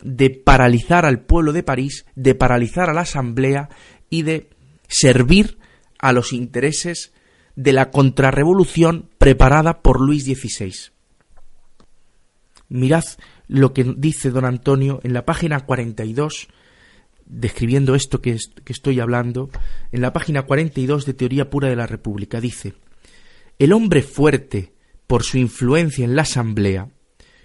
de 0.00 0.30
paralizar 0.30 1.04
al 1.04 1.18
pueblo 1.18 1.52
de 1.52 1.64
París, 1.64 2.06
de 2.14 2.36
paralizar 2.36 2.88
a 2.88 2.94
la 2.94 3.00
Asamblea 3.00 3.68
y 4.08 4.22
de 4.22 4.48
servir 4.86 5.58
a 5.98 6.12
los 6.12 6.32
intereses 6.32 7.12
de 7.56 7.72
la 7.72 7.90
contrarrevolución 7.90 9.10
preparada 9.18 9.82
por 9.82 10.00
Luis 10.00 10.26
XVI. 10.26 10.92
Mirad 12.72 13.04
lo 13.48 13.74
que 13.74 13.84
dice 13.84 14.30
don 14.30 14.46
Antonio 14.46 14.98
en 15.02 15.12
la 15.12 15.26
página 15.26 15.60
42, 15.60 16.48
describiendo 17.26 17.94
esto 17.94 18.22
que, 18.22 18.38
estoy 18.66 18.98
hablando, 18.98 19.50
en 19.92 20.00
la 20.00 20.14
página 20.14 20.46
42 20.46 21.04
de 21.04 21.12
Teoría 21.12 21.50
Pura 21.50 21.68
de 21.68 21.76
la 21.76 21.86
República, 21.86 22.40
dice, 22.40 22.72
el 23.58 23.74
hombre 23.74 24.00
fuerte 24.00 24.72
por 25.06 25.22
su 25.22 25.36
influencia 25.36 26.06
en 26.06 26.16
la 26.16 26.22
Asamblea, 26.22 26.88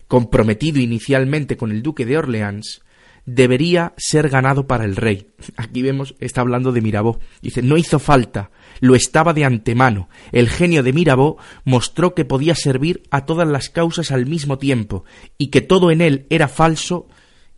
comprometido 0.07 0.79
inicialmente 0.79 1.57
con 1.57 1.72
el 1.72 1.84
duque 1.84 2.05
de 2.05 2.17
Orleans, 2.17 2.81
debería 3.27 3.93
ser 3.98 4.29
ganado 4.29 4.67
para 4.67 4.86
el 4.86 4.96
rey. 4.96 5.27
Aquí 5.57 5.81
vemos, 5.84 6.15
está 6.19 6.41
hablando 6.41 6.72
de 6.72 6.81
Mirabeau. 6.81 7.19
Dice, 7.41 7.62
no 7.62 7.77
hizo 7.77 8.00
falta, 8.00 8.51
lo 8.79 8.96
estaba 8.96 9.34
de 9.34 9.43
antemano. 9.43 10.07
El 10.31 10.50
genio 10.50 10.81
de 10.81 10.93
Mirabeau 10.93 11.38
mostró 11.65 12.15
que 12.15 12.24
podía 12.24 12.55
servir 12.55 13.03
a 13.12 13.25
todas 13.25 13.48
las 13.48 13.69
causas 13.69 14.12
al 14.12 14.25
mismo 14.25 14.57
tiempo 14.57 15.03
y 15.38 15.48
que 15.48 15.60
todo 15.60 15.91
en 15.91 16.00
él 16.00 16.25
era 16.29 16.48
falso, 16.48 17.07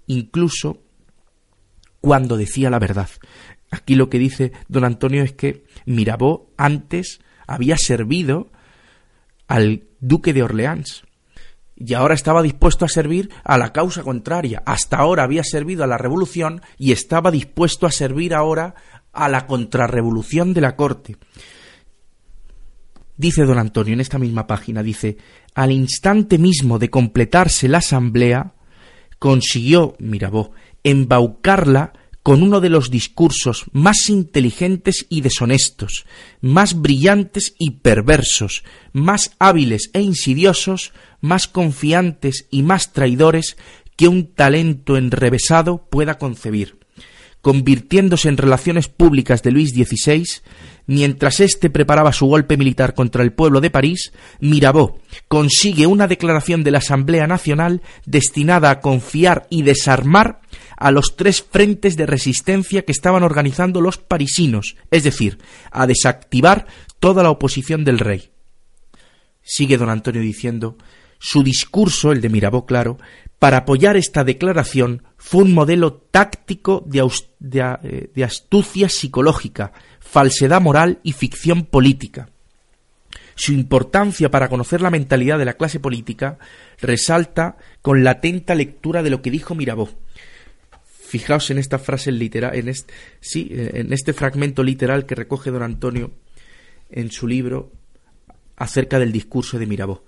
incluso 0.07 0.81
cuando 2.01 2.35
decía 2.35 2.71
la 2.71 2.79
verdad. 2.79 3.09
Aquí 3.69 3.93
lo 3.93 4.09
que 4.09 4.17
dice 4.17 4.51
don 4.69 4.83
Antonio 4.83 5.21
es 5.23 5.33
que 5.33 5.65
Mirabeau 5.85 6.49
antes 6.57 7.19
había 7.45 7.77
servido 7.77 8.51
al 9.47 9.83
duque 9.99 10.33
de 10.33 10.41
Orleans 10.41 11.03
y 11.79 11.93
ahora 11.93 12.13
estaba 12.13 12.43
dispuesto 12.43 12.85
a 12.85 12.89
servir 12.89 13.29
a 13.43 13.57
la 13.57 13.71
causa 13.71 14.03
contraria. 14.03 14.61
Hasta 14.65 14.97
ahora 14.97 15.23
había 15.23 15.43
servido 15.43 15.83
a 15.83 15.87
la 15.87 15.97
revolución 15.97 16.61
y 16.77 16.91
estaba 16.91 17.31
dispuesto 17.31 17.87
a 17.87 17.91
servir 17.91 18.35
ahora 18.35 18.75
a 19.13 19.29
la 19.29 19.47
contrarrevolución 19.47 20.53
de 20.53 20.61
la 20.61 20.75
corte. 20.75 21.17
Dice 23.15 23.43
don 23.43 23.57
Antonio 23.57 23.93
en 23.93 24.01
esta 24.01 24.19
misma 24.19 24.45
página, 24.45 24.83
dice, 24.83 25.17
al 25.55 25.71
instante 25.71 26.37
mismo 26.37 26.79
de 26.79 26.89
completarse 26.89 27.67
la 27.67 27.79
asamblea, 27.79 28.53
consiguió 29.17 29.95
Mirabeau 29.99 30.51
embaucarla 30.83 31.93
con 32.23 32.43
uno 32.43 32.59
de 32.61 32.69
los 32.69 32.91
discursos 32.91 33.65
más 33.71 34.09
inteligentes 34.09 35.05
y 35.09 35.21
deshonestos, 35.21 36.05
más 36.41 36.81
brillantes 36.81 37.53
y 37.57 37.71
perversos, 37.71 38.63
más 38.91 39.31
hábiles 39.39 39.89
e 39.93 40.01
insidiosos, 40.01 40.91
más 41.21 41.47
confiantes 41.47 42.47
y 42.51 42.63
más 42.63 42.93
traidores 42.93 43.57
que 43.95 44.07
un 44.07 44.33
talento 44.33 44.97
enrevesado 44.97 45.87
pueda 45.89 46.17
concebir. 46.17 46.77
Convirtiéndose 47.41 48.27
en 48.27 48.37
relaciones 48.37 48.89
públicas 48.89 49.43
de 49.43 49.51
Luis 49.51 49.71
XVI, 49.71 50.25
mientras 50.87 51.39
éste 51.39 51.69
preparaba 51.69 52.11
su 52.11 52.25
golpe 52.25 52.57
militar 52.57 52.93
contra 52.93 53.23
el 53.23 53.31
pueblo 53.31 53.61
de 53.61 53.69
París, 53.69 54.11
Mirabeau 54.41 54.99
consigue 55.29 55.87
una 55.87 56.07
declaración 56.07 56.63
de 56.63 56.71
la 56.71 56.79
Asamblea 56.79 57.27
Nacional 57.27 57.81
destinada 58.05 58.71
a 58.71 58.81
confiar 58.81 59.47
y 59.49 59.61
desarmar 59.61 60.41
a 60.79 60.91
los 60.91 61.17
tres 61.17 61.43
frentes 61.43 61.97
de 61.97 62.05
resistencia 62.05 62.85
que 62.85 62.93
estaban 62.93 63.21
organizando 63.21 63.81
los 63.81 63.97
parisinos, 63.97 64.77
es 64.91 65.03
decir, 65.03 65.37
a 65.71 65.85
desactivar 65.85 66.67
toda 66.99 67.21
la 67.21 67.29
oposición 67.29 67.83
del 67.83 67.99
rey. 67.99 68.31
Sigue 69.43 69.77
don 69.77 69.89
Antonio 69.89 70.21
diciendo 70.21 70.77
su 71.19 71.43
discurso, 71.43 72.13
el 72.13 72.21
de 72.21 72.29
Mirabeau, 72.29 72.65
claro, 72.65 72.97
para 73.39 73.57
apoyar 73.57 73.97
esta 73.97 74.23
declaración 74.23 75.03
fue 75.17 75.43
un 75.43 75.53
modelo 75.53 75.93
táctico 75.93 76.81
de, 76.85 77.05
de, 77.39 78.09
de 78.15 78.23
astucia 78.23 78.87
psicológica, 78.87 79.73
falsedad 79.99 80.61
moral 80.61 80.99
y 81.03 81.11
ficción 81.11 81.65
política. 81.65 82.29
Su 83.35 83.51
importancia 83.51 84.31
para 84.31 84.47
conocer 84.47 84.81
la 84.81 84.89
mentalidad 84.89 85.37
de 85.37 85.45
la 85.45 85.55
clase 85.55 85.79
política 85.81 86.39
resalta 86.81 87.57
con 87.81 88.03
la 88.03 88.11
atenta 88.11 88.55
lectura 88.55 89.03
de 89.03 89.09
lo 89.09 89.21
que 89.21 89.31
dijo 89.31 89.55
Mirabeau. 89.55 89.89
Fijaos 91.09 91.49
en 91.49 91.57
esta 91.57 91.79
frase 91.79 92.11
literal, 92.11 92.55
en 92.55 92.69
este, 92.69 92.93
en 93.79 93.91
este 93.93 94.13
fragmento 94.13 94.61
literal 94.61 95.07
que 95.07 95.15
recoge 95.15 95.49
don 95.49 95.63
Antonio 95.63 96.11
en 96.87 97.09
su 97.09 97.25
libro 97.25 97.71
acerca 98.55 98.99
del 98.99 99.11
discurso 99.11 99.57
de 99.57 99.65
Mirabeau. 99.65 100.03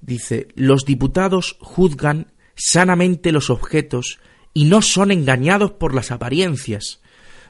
Dice, 0.00 0.48
los 0.54 0.86
diputados 0.86 1.58
juzgan 1.60 2.32
sanamente 2.54 3.32
los 3.32 3.50
objetos 3.50 4.18
y 4.54 4.64
no 4.64 4.80
son 4.80 5.10
engañados 5.10 5.72
por 5.72 5.94
las 5.94 6.10
apariencias. 6.10 7.02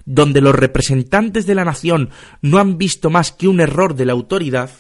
Donde 0.04 0.40
los 0.40 0.56
representantes 0.56 1.46
de 1.46 1.54
la 1.54 1.64
nación 1.64 2.10
no 2.40 2.58
han 2.58 2.76
visto 2.76 3.08
más 3.08 3.30
que 3.30 3.46
un 3.46 3.60
error 3.60 3.94
de 3.94 4.06
la 4.06 4.14
autoridad, 4.14 4.70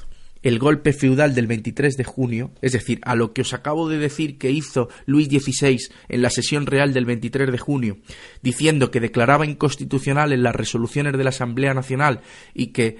el 0.42 0.58
golpe 0.58 0.92
feudal 0.92 1.34
del 1.34 1.46
23 1.46 1.96
de 1.96 2.04
junio, 2.04 2.50
es 2.60 2.72
decir, 2.72 3.00
a 3.02 3.14
lo 3.14 3.32
que 3.32 3.42
os 3.42 3.54
acabo 3.54 3.88
de 3.88 3.98
decir 3.98 4.38
que 4.38 4.50
hizo 4.50 4.88
Luis 5.06 5.28
XVI 5.28 5.78
en 6.08 6.22
la 6.22 6.30
sesión 6.30 6.66
real 6.66 6.92
del 6.92 7.04
23 7.04 7.50
de 7.50 7.58
junio, 7.58 7.98
diciendo 8.42 8.90
que 8.90 9.00
declaraba 9.00 9.46
inconstitucionales 9.46 10.38
las 10.38 10.54
resoluciones 10.54 11.16
de 11.16 11.24
la 11.24 11.30
Asamblea 11.30 11.74
Nacional 11.74 12.20
y 12.54 12.68
que 12.68 12.96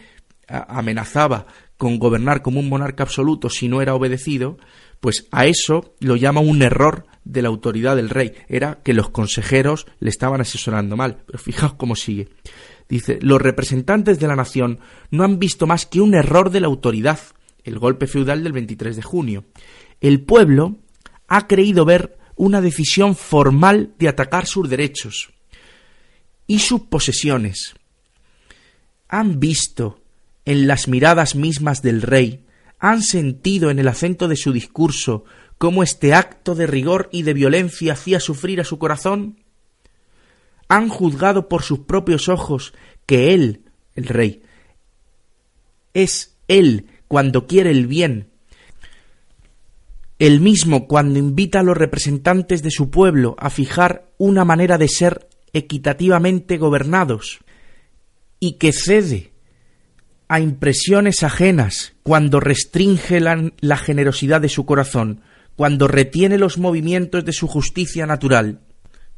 amenazaba 0.49 1.47
con 1.77 1.99
gobernar 1.99 2.43
como 2.43 2.61
un 2.61 2.69
monarca 2.69 3.03
absoluto 3.03 3.51
si 3.51 3.69
no 3.69 3.83
era 3.83 3.95
obedecido, 3.95 4.59
pues 5.01 5.27
a 5.33 5.47
eso 5.47 5.95
lo 5.99 6.15
llama 6.15 6.41
un 6.41 6.63
error 6.63 7.07
de 7.25 7.43
la 7.43 7.49
autoridad 7.49 7.97
del 7.97 8.09
rey. 8.09 8.35
Era 8.49 8.79
que 8.85 8.95
los 8.95 9.11
consejeros 9.11 9.87
le 9.99 10.11
estaban 10.11 10.41
asesorando 10.41 10.97
mal. 10.97 11.25
Pero 11.27 11.39
fijaos 11.41 11.75
cómo 11.75 11.97
sigue. 11.97 12.29
Dice, 12.93 13.19
los 13.23 13.41
representantes 13.41 14.21
de 14.21 14.29
la 14.29 14.37
nación 14.37 14.79
no 15.11 15.25
han 15.25 15.39
visto 15.39 15.67
más 15.67 15.87
que 15.87 16.03
un 16.03 16.13
error 16.13 16.51
de 16.51 16.61
la 16.61 16.67
autoridad, 16.67 17.19
el 17.65 17.79
golpe 17.79 18.07
feudal 18.07 18.45
del 18.45 18.53
23 18.53 18.97
de 18.97 19.01
junio. 19.01 19.47
El 20.03 20.21
pueblo 20.21 20.77
ha 21.27 21.47
creído 21.47 21.87
ver 21.87 22.19
una 22.37 22.61
decisión 22.61 23.17
formal 23.17 23.95
de 23.99 24.09
atacar 24.09 24.45
sus 24.45 24.69
derechos 24.69 25.33
y 26.47 26.59
sus 26.59 26.83
posesiones. 26.83 27.77
Han 29.09 29.41
visto 29.41 30.03
en 30.45 30.67
las 30.67 30.87
miradas 30.87 31.35
mismas 31.35 31.81
del 31.81 32.03
rey 32.03 32.45
han 32.79 33.01
sentido 33.01 33.71
en 33.71 33.79
el 33.79 33.89
acento 33.89 34.29
de 34.29 34.37
su 34.37 34.53
discurso 34.53 35.25
cómo 35.57 35.83
este 35.83 36.13
acto 36.13 36.55
de 36.55 36.67
rigor 36.67 37.09
y 37.11 37.23
de 37.23 37.33
violencia 37.33 37.95
hacía 37.95 38.21
sufrir 38.21 38.61
a 38.61 38.65
su 38.65 38.79
corazón? 38.79 39.42
¿Han 40.69 40.89
juzgado 40.89 41.49
por 41.49 41.63
sus 41.63 41.81
propios 41.81 42.29
ojos 42.29 42.73
que 43.07 43.35
él, 43.35 43.65
el 43.95 44.05
rey, 44.07 44.43
es 45.95 46.37
él 46.49 46.87
cuando 47.09 47.47
quiere 47.47 47.71
el 47.71 47.87
bien, 47.87 48.31
el 50.19 50.41
mismo 50.41 50.87
cuando 50.87 51.19
invita 51.19 51.61
a 51.61 51.63
los 51.65 51.77
representantes 51.77 52.63
de 52.63 52.71
su 52.71 52.91
pueblo 52.91 53.35
a 53.39 53.51
fijar 53.51 54.09
una 54.19 54.45
manera 54.45 54.79
de 54.79 54.89
ser 54.89 55.29
equitativamente 55.53 56.59
gobernados, 56.59 57.41
y 58.39 58.53
que 58.55 58.73
cede 58.73 59.33
a 60.29 60.41
impresiones 60.41 61.23
ajenas, 61.23 61.93
cuando 62.03 62.41
restringe 62.41 63.21
la, 63.21 63.77
generosidad 63.77 64.41
de 64.41 64.49
su 64.49 64.65
corazón, 64.65 65.21
cuando 65.57 65.87
retiene 65.87 66.39
los 66.39 66.57
movimientos 66.57 67.25
de 67.25 67.33
su 67.33 67.47
justicia 67.47 68.07
natural. 68.07 68.61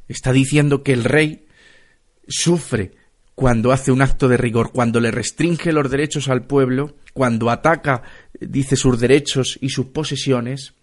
Está 0.09 0.33
diciendo 0.33 0.83
que 0.83 0.93
el 0.93 1.05
rey 1.05 1.47
sufre 2.29 2.93
cuando 3.35 3.73
hace 3.73 3.91
un 3.91 4.03
acto 4.03 4.29
de 4.29 4.37
rigor, 4.37 4.71
cuando 4.73 5.01
le 5.01 5.11
restringe 5.11 5.73
los 5.73 5.91
derechos 5.91 6.29
al 6.29 6.47
pueblo, 6.47 6.95
cuando 7.13 7.51
ataca, 7.51 8.03
dice, 8.41 8.77
sus 8.77 9.01
derechos 9.01 9.59
y 9.61 9.71
sus 9.71 9.87
posesiones, 9.87 10.75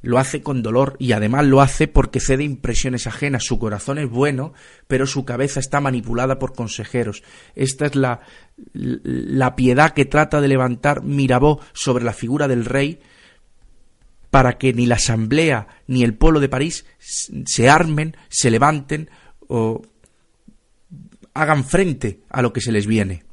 lo 0.00 0.18
hace 0.18 0.42
con 0.42 0.62
dolor 0.62 0.96
y 0.98 1.12
además 1.12 1.46
lo 1.46 1.60
hace 1.60 1.86
porque 1.86 2.20
cede 2.20 2.42
impresiones 2.42 3.06
ajenas. 3.06 3.44
Su 3.44 3.58
corazón 3.58 3.98
es 3.98 4.10
bueno, 4.10 4.52
pero 4.88 5.06
su 5.06 5.24
cabeza 5.24 5.60
está 5.60 5.80
manipulada 5.80 6.38
por 6.38 6.54
consejeros. 6.54 7.22
Esta 7.54 7.86
es 7.86 7.94
la, 7.94 8.20
la 8.72 9.54
piedad 9.54 9.92
que 9.92 10.04
trata 10.04 10.40
de 10.40 10.48
levantar 10.48 11.02
Mirabeau 11.04 11.60
sobre 11.72 12.04
la 12.04 12.12
figura 12.12 12.48
del 12.48 12.64
rey 12.64 12.98
para 14.32 14.56
que 14.56 14.72
ni 14.72 14.86
la 14.86 14.94
Asamblea 14.94 15.68
ni 15.86 16.02
el 16.04 16.14
pueblo 16.14 16.40
de 16.40 16.48
París 16.48 16.86
se 16.98 17.68
armen, 17.68 18.16
se 18.30 18.50
levanten 18.50 19.10
o 19.46 19.82
hagan 21.34 21.66
frente 21.66 22.22
a 22.30 22.40
lo 22.40 22.50
que 22.50 22.62
se 22.62 22.72
les 22.72 22.86
viene. 22.86 23.24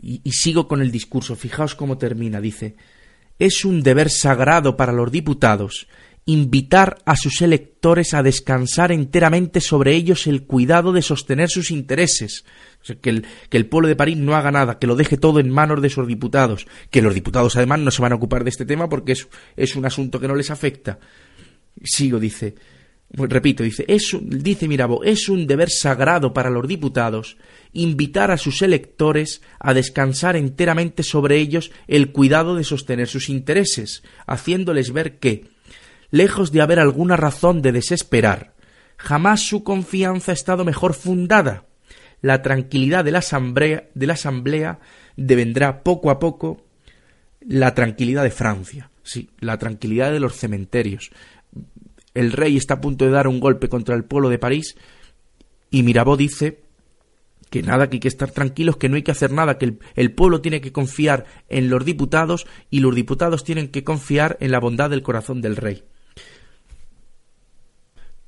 Y, 0.00 0.20
sigo 0.30 0.68
con 0.68 0.80
el 0.80 0.92
discurso. 0.92 1.34
Fijaos 1.34 1.74
cómo 1.74 1.98
termina. 1.98 2.40
Dice 2.40 2.76
es 3.40 3.64
un 3.64 3.82
deber 3.82 4.10
sagrado 4.10 4.76
para 4.76 4.92
los 4.92 5.10
diputados 5.10 5.88
invitar 6.24 6.98
a 7.04 7.16
sus 7.16 7.42
electores 7.42 8.14
a 8.14 8.22
descansar 8.22 8.92
enteramente 8.92 9.60
sobre 9.60 9.94
ellos 9.94 10.26
el 10.26 10.44
cuidado 10.44 10.92
de 10.92 11.02
sostener 11.02 11.48
sus 11.48 11.70
intereses. 11.70 12.44
que, 13.00 13.10
el, 13.10 13.26
que 13.48 13.56
el 13.56 13.66
pueblo 13.66 13.88
de 13.88 13.96
París 13.96 14.16
no 14.16 14.34
haga 14.34 14.52
nada, 14.52 14.78
que 14.78 14.86
lo 14.86 14.96
deje 14.96 15.16
todo 15.16 15.40
en 15.40 15.50
manos 15.50 15.82
de 15.82 15.90
sus 15.90 16.06
diputados, 16.06 16.66
que 16.90 17.02
los 17.02 17.14
diputados 17.14 17.56
además 17.56 17.80
no 17.80 17.90
se 17.90 18.02
van 18.02 18.12
a 18.12 18.16
ocupar 18.16 18.44
de 18.44 18.50
este 18.50 18.66
tema 18.66 18.88
porque 18.88 19.12
es, 19.12 19.28
es 19.56 19.74
un 19.74 19.84
asunto 19.84 20.20
que 20.20 20.28
no 20.28 20.34
les 20.34 20.50
afecta. 20.50 20.98
Sigo, 21.82 22.20
dice, 22.20 22.54
repito, 23.12 23.62
dice, 23.62 23.84
es, 23.88 24.16
dice 24.22 24.68
es 25.04 25.28
un 25.28 25.46
deber 25.46 25.70
sagrado 25.70 26.32
para 26.32 26.50
los 26.50 26.66
diputados 26.66 27.36
invitar 27.72 28.30
a 28.30 28.36
sus 28.36 28.62
electores 28.62 29.42
a 29.58 29.74
descansar 29.74 30.36
enteramente 30.36 31.02
sobre 31.02 31.38
ellos 31.38 31.72
el 31.88 32.12
cuidado 32.12 32.54
de 32.54 32.64
sostener 32.64 33.08
sus 33.08 33.28
intereses, 33.28 34.02
haciéndoles 34.26 34.92
ver 34.92 35.18
que, 35.18 35.51
lejos 36.12 36.52
de 36.52 36.60
haber 36.60 36.78
alguna 36.78 37.16
razón 37.16 37.60
de 37.62 37.72
desesperar, 37.72 38.54
jamás 38.96 39.40
su 39.40 39.64
confianza 39.64 40.30
ha 40.30 40.34
estado 40.34 40.64
mejor 40.64 40.94
fundada. 40.94 41.64
La 42.20 42.42
tranquilidad 42.42 43.04
de 43.04 43.10
la 43.10 43.18
asamblea, 43.18 43.88
de 43.94 44.06
la 44.06 44.12
asamblea 44.12 44.78
devendrá 45.16 45.82
poco 45.82 46.12
a 46.12 46.20
poco 46.20 46.64
la 47.40 47.74
tranquilidad 47.74 48.22
de 48.22 48.30
Francia, 48.30 48.90
sí, 49.02 49.30
la 49.40 49.58
tranquilidad 49.58 50.12
de 50.12 50.20
los 50.20 50.36
cementerios. 50.36 51.10
El 52.14 52.30
rey 52.30 52.56
está 52.56 52.74
a 52.74 52.80
punto 52.80 53.04
de 53.04 53.10
dar 53.10 53.26
un 53.26 53.40
golpe 53.40 53.68
contra 53.68 53.96
el 53.96 54.04
pueblo 54.04 54.28
de 54.28 54.38
París 54.38 54.76
y 55.70 55.82
Mirabeau 55.82 56.16
dice 56.16 56.60
que 57.50 57.62
nada, 57.62 57.88
que 57.88 57.96
hay 57.96 58.00
que 58.00 58.08
estar 58.08 58.30
tranquilos, 58.30 58.76
que 58.76 58.88
no 58.88 58.96
hay 58.96 59.02
que 59.02 59.10
hacer 59.10 59.32
nada, 59.32 59.58
que 59.58 59.76
el, 59.94 60.12
pueblo 60.12 60.40
tiene 60.40 60.60
que 60.60 60.72
confiar 60.72 61.26
en 61.48 61.68
los 61.68 61.84
diputados 61.84 62.46
y 62.70 62.80
los 62.80 62.94
diputados 62.94 63.44
tienen 63.44 63.68
que 63.68 63.84
confiar 63.84 64.38
en 64.40 64.52
la 64.52 64.60
bondad 64.60 64.88
del 64.88 65.02
corazón 65.02 65.42
del 65.42 65.56
rey. 65.56 65.84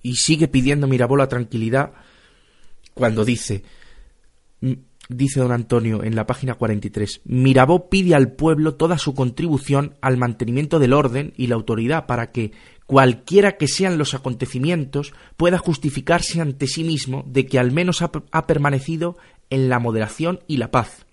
Y 0.04 0.16
sigue 0.16 0.48
pidiendo 0.48 0.86
Mirabeau 0.86 1.16
la 1.16 1.28
tranquilidad 1.28 1.94
cuando 2.92 3.24
dice, 3.24 3.64
dice 5.08 5.40
don 5.40 5.50
Antonio 5.50 6.04
en 6.04 6.14
la 6.14 6.26
página 6.26 6.54
43, 6.56 7.22
Mirabeau 7.24 7.88
pide 7.88 8.14
al 8.14 8.32
pueblo 8.32 8.74
toda 8.74 8.98
su 8.98 9.14
contribución 9.14 9.96
al 10.02 10.18
mantenimiento 10.18 10.78
del 10.78 10.92
orden 10.92 11.32
y 11.38 11.46
la 11.46 11.54
autoridad 11.54 12.04
para 12.04 12.32
que, 12.32 12.52
cualquiera 12.84 13.56
que 13.56 13.66
sean 13.66 13.96
los 13.96 14.12
acontecimientos, 14.12 15.14
pueda 15.38 15.56
justificarse 15.56 16.42
ante 16.42 16.66
sí 16.66 16.84
mismo 16.84 17.24
de 17.26 17.46
que 17.46 17.58
al 17.58 17.72
menos 17.72 18.02
ha, 18.02 18.12
ha 18.30 18.46
permanecido 18.46 19.16
en 19.48 19.70
la 19.70 19.78
moderación 19.78 20.40
y 20.46 20.58
la 20.58 20.70
paz. 20.70 21.06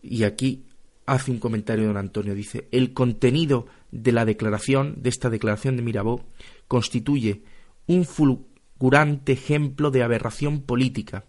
Y 0.00 0.22
aquí 0.22 0.64
hace 1.06 1.32
un 1.32 1.38
comentario 1.38 1.86
don 1.86 1.96
Antonio, 1.96 2.34
dice, 2.34 2.68
el 2.70 2.92
contenido 2.92 3.66
de 3.90 4.12
la 4.12 4.24
declaración, 4.24 5.02
de 5.02 5.08
esta 5.08 5.30
declaración 5.30 5.76
de 5.76 5.82
Mirabeau, 5.82 6.22
constituye 6.68 7.42
un 7.86 8.04
fulgurante 8.04 9.32
ejemplo 9.32 9.90
de 9.90 10.02
aberración 10.02 10.60
política. 10.60 11.24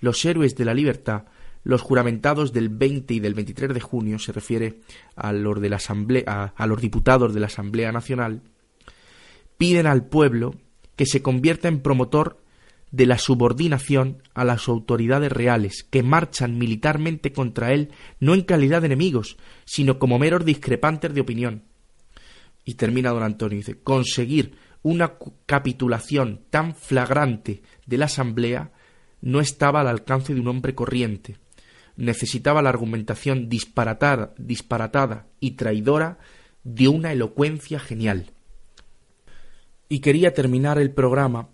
Los 0.00 0.24
héroes 0.24 0.56
de 0.56 0.64
la 0.64 0.74
libertad 0.74 1.24
los 1.64 1.80
juramentados 1.80 2.52
del 2.52 2.68
20 2.68 3.14
y 3.14 3.20
del 3.20 3.34
23 3.34 3.74
de 3.74 3.80
junio, 3.80 4.18
se 4.18 4.32
refiere 4.32 4.80
a 5.16 5.32
los, 5.32 5.60
de 5.60 5.70
la 5.70 5.76
asamblea, 5.76 6.52
a, 6.54 6.66
los 6.66 6.80
diputados 6.80 7.34
de 7.34 7.40
la 7.40 7.46
Asamblea 7.46 7.90
Nacional, 7.90 8.42
piden 9.56 9.86
al 9.86 10.06
pueblo 10.06 10.54
que 10.94 11.06
se 11.06 11.22
convierta 11.22 11.68
en 11.68 11.80
promotor 11.80 12.40
de 12.90 13.06
la 13.06 13.18
subordinación 13.18 14.22
a 14.34 14.44
las 14.44 14.68
autoridades 14.68 15.32
reales, 15.32 15.84
que 15.90 16.02
marchan 16.02 16.58
militarmente 16.58 17.32
contra 17.32 17.72
él 17.72 17.90
no 18.20 18.34
en 18.34 18.42
calidad 18.42 18.82
de 18.82 18.86
enemigos, 18.86 19.36
sino 19.64 19.98
como 19.98 20.18
meros 20.18 20.44
discrepantes 20.44 21.12
de 21.12 21.20
opinión. 21.22 21.64
Y 22.64 22.74
termina 22.74 23.10
don 23.10 23.22
Antonio, 23.22 23.58
dice, 23.58 23.80
conseguir 23.82 24.56
una 24.84 25.14
capitulación 25.46 26.42
tan 26.50 26.76
flagrante 26.76 27.62
de 27.86 27.98
la 27.98 28.04
Asamblea 28.04 28.70
no 29.20 29.40
estaba 29.40 29.80
al 29.80 29.88
alcance 29.88 30.34
de 30.34 30.40
un 30.40 30.46
hombre 30.46 30.76
corriente. 30.76 31.38
Necesitaba 31.96 32.62
la 32.62 32.68
argumentación 32.68 33.48
disparatada, 33.48 34.34
disparatada 34.38 35.26
y 35.40 35.52
traidora 35.52 36.18
de 36.62 36.86
una 36.86 37.10
elocuencia 37.12 37.80
genial 37.80 38.30
y 39.88 40.00
quería 40.00 40.32
terminar 40.32 40.78
el 40.78 40.90
programa 40.90 41.48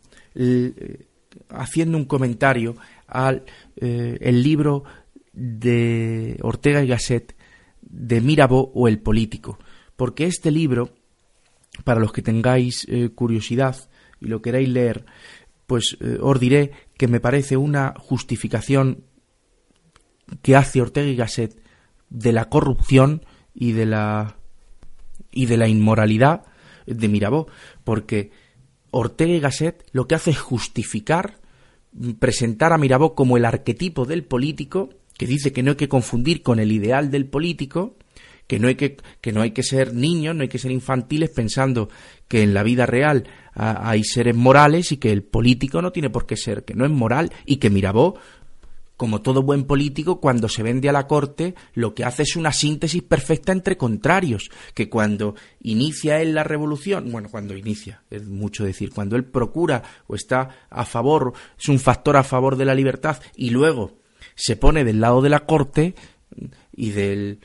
haciendo 1.50 1.98
un 1.98 2.04
comentario 2.04 2.76
al 3.06 3.44
eh, 3.76 4.18
el 4.20 4.42
libro 4.42 4.84
de 5.32 6.38
Ortega 6.42 6.82
y 6.82 6.88
Gasset 6.88 7.36
de 7.82 8.20
Mirabeau 8.20 8.70
o 8.74 8.88
el 8.88 9.00
político. 9.00 9.58
Porque 9.96 10.24
este 10.24 10.50
libro, 10.50 10.94
para 11.84 12.00
los 12.00 12.12
que 12.12 12.22
tengáis 12.22 12.86
eh, 12.88 13.10
curiosidad 13.10 13.76
y 14.20 14.26
lo 14.26 14.42
queráis 14.42 14.68
leer, 14.68 15.06
pues 15.66 15.96
eh, 16.00 16.18
os 16.20 16.38
diré 16.38 16.72
que 16.96 17.08
me 17.08 17.20
parece 17.20 17.56
una 17.56 17.94
justificación 17.98 19.04
que 20.42 20.56
hace 20.56 20.80
Ortega 20.80 21.08
y 21.08 21.16
Gasset 21.16 21.60
de 22.08 22.32
la 22.32 22.48
corrupción 22.48 23.24
y 23.54 23.72
de 23.72 23.86
la 23.86 24.36
y 25.32 25.46
de 25.46 25.56
la 25.56 25.68
inmoralidad 25.68 26.44
de 26.86 27.08
Mirabeau, 27.08 27.46
porque 27.84 28.32
Ortega 28.90 29.32
y 29.32 29.40
Gasset 29.40 29.86
lo 29.92 30.08
que 30.08 30.16
hace 30.16 30.30
es 30.32 30.38
justificar, 30.38 31.38
presentar 32.18 32.72
a 32.72 32.78
Mirabeau 32.78 33.14
como 33.14 33.36
el 33.36 33.44
arquetipo 33.44 34.06
del 34.06 34.24
político, 34.24 34.90
que 35.16 35.26
dice 35.26 35.52
que 35.52 35.62
no 35.62 35.72
hay 35.72 35.76
que 35.76 35.88
confundir 35.88 36.42
con 36.42 36.58
el 36.58 36.72
ideal 36.72 37.10
del 37.10 37.26
político, 37.26 37.96
que 38.50 38.58
no 38.58 38.66
hay 38.66 38.74
que, 38.74 38.96
que, 39.20 39.30
no 39.30 39.42
hay 39.42 39.52
que 39.52 39.62
ser 39.62 39.94
niños, 39.94 40.34
no 40.34 40.42
hay 40.42 40.48
que 40.48 40.58
ser 40.58 40.72
infantiles 40.72 41.30
pensando 41.30 41.88
que 42.26 42.42
en 42.42 42.52
la 42.52 42.64
vida 42.64 42.84
real 42.84 43.28
hay 43.54 44.02
seres 44.02 44.34
morales 44.34 44.90
y 44.90 44.96
que 44.96 45.12
el 45.12 45.22
político 45.22 45.80
no 45.80 45.92
tiene 45.92 46.10
por 46.10 46.26
qué 46.26 46.36
ser, 46.36 46.64
que 46.64 46.74
no 46.74 46.84
es 46.84 46.90
moral 46.90 47.30
y 47.46 47.58
que 47.58 47.70
Mirabeau 47.70 48.16
como 48.96 49.22
todo 49.22 49.44
buen 49.44 49.64
político, 49.64 50.20
cuando 50.20 50.48
se 50.48 50.64
vende 50.64 50.88
a 50.88 50.92
la 50.92 51.06
corte, 51.06 51.54
lo 51.74 51.94
que 51.94 52.04
hace 52.04 52.24
es 52.24 52.34
una 52.34 52.52
síntesis 52.52 53.02
perfecta 53.04 53.52
entre 53.52 53.76
contrarios, 53.76 54.50
que 54.74 54.90
cuando 54.90 55.36
inicia 55.62 56.20
él 56.20 56.34
la 56.34 56.42
revolución, 56.42 57.10
bueno, 57.10 57.28
cuando 57.30 57.56
inicia, 57.56 58.02
es 58.10 58.26
mucho 58.26 58.64
decir, 58.64 58.90
cuando 58.92 59.14
él 59.14 59.24
procura 59.24 59.84
o 60.08 60.16
está 60.16 60.66
a 60.68 60.84
favor, 60.84 61.34
es 61.56 61.68
un 61.68 61.78
factor 61.78 62.16
a 62.16 62.24
favor 62.24 62.56
de 62.56 62.64
la 62.64 62.74
libertad, 62.74 63.22
y 63.36 63.50
luego 63.50 64.00
se 64.34 64.56
pone 64.56 64.84
del 64.84 65.00
lado 65.00 65.22
de 65.22 65.30
la 65.30 65.46
corte 65.46 65.94
y 66.72 66.90
del, 66.90 67.40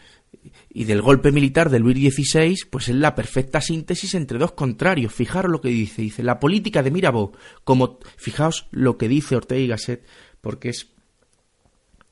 y 0.78 0.84
del 0.84 1.02
golpe 1.02 1.32
militar 1.32 1.70
de 1.70 1.80
Luis 1.80 2.14
XVI, 2.14 2.58
pues 2.70 2.90
es 2.90 2.96
la 2.96 3.16
perfecta 3.16 3.62
síntesis 3.62 4.14
entre 4.14 4.38
dos 4.38 4.52
contrarios. 4.52 5.14
Fijaros 5.14 5.50
lo 5.50 5.62
que 5.62 5.70
dice, 5.70 6.02
dice, 6.02 6.22
la 6.22 6.38
política 6.38 6.84
de 6.84 6.92
Mirabeau, 6.92 7.32
como, 7.64 7.98
fijaos 8.18 8.68
lo 8.72 8.98
que 8.98 9.08
dice 9.08 9.38
Ortega 9.38 9.62
y 9.62 9.68
Gasset, 9.68 10.06
porque 10.42 10.68
es 10.68 10.90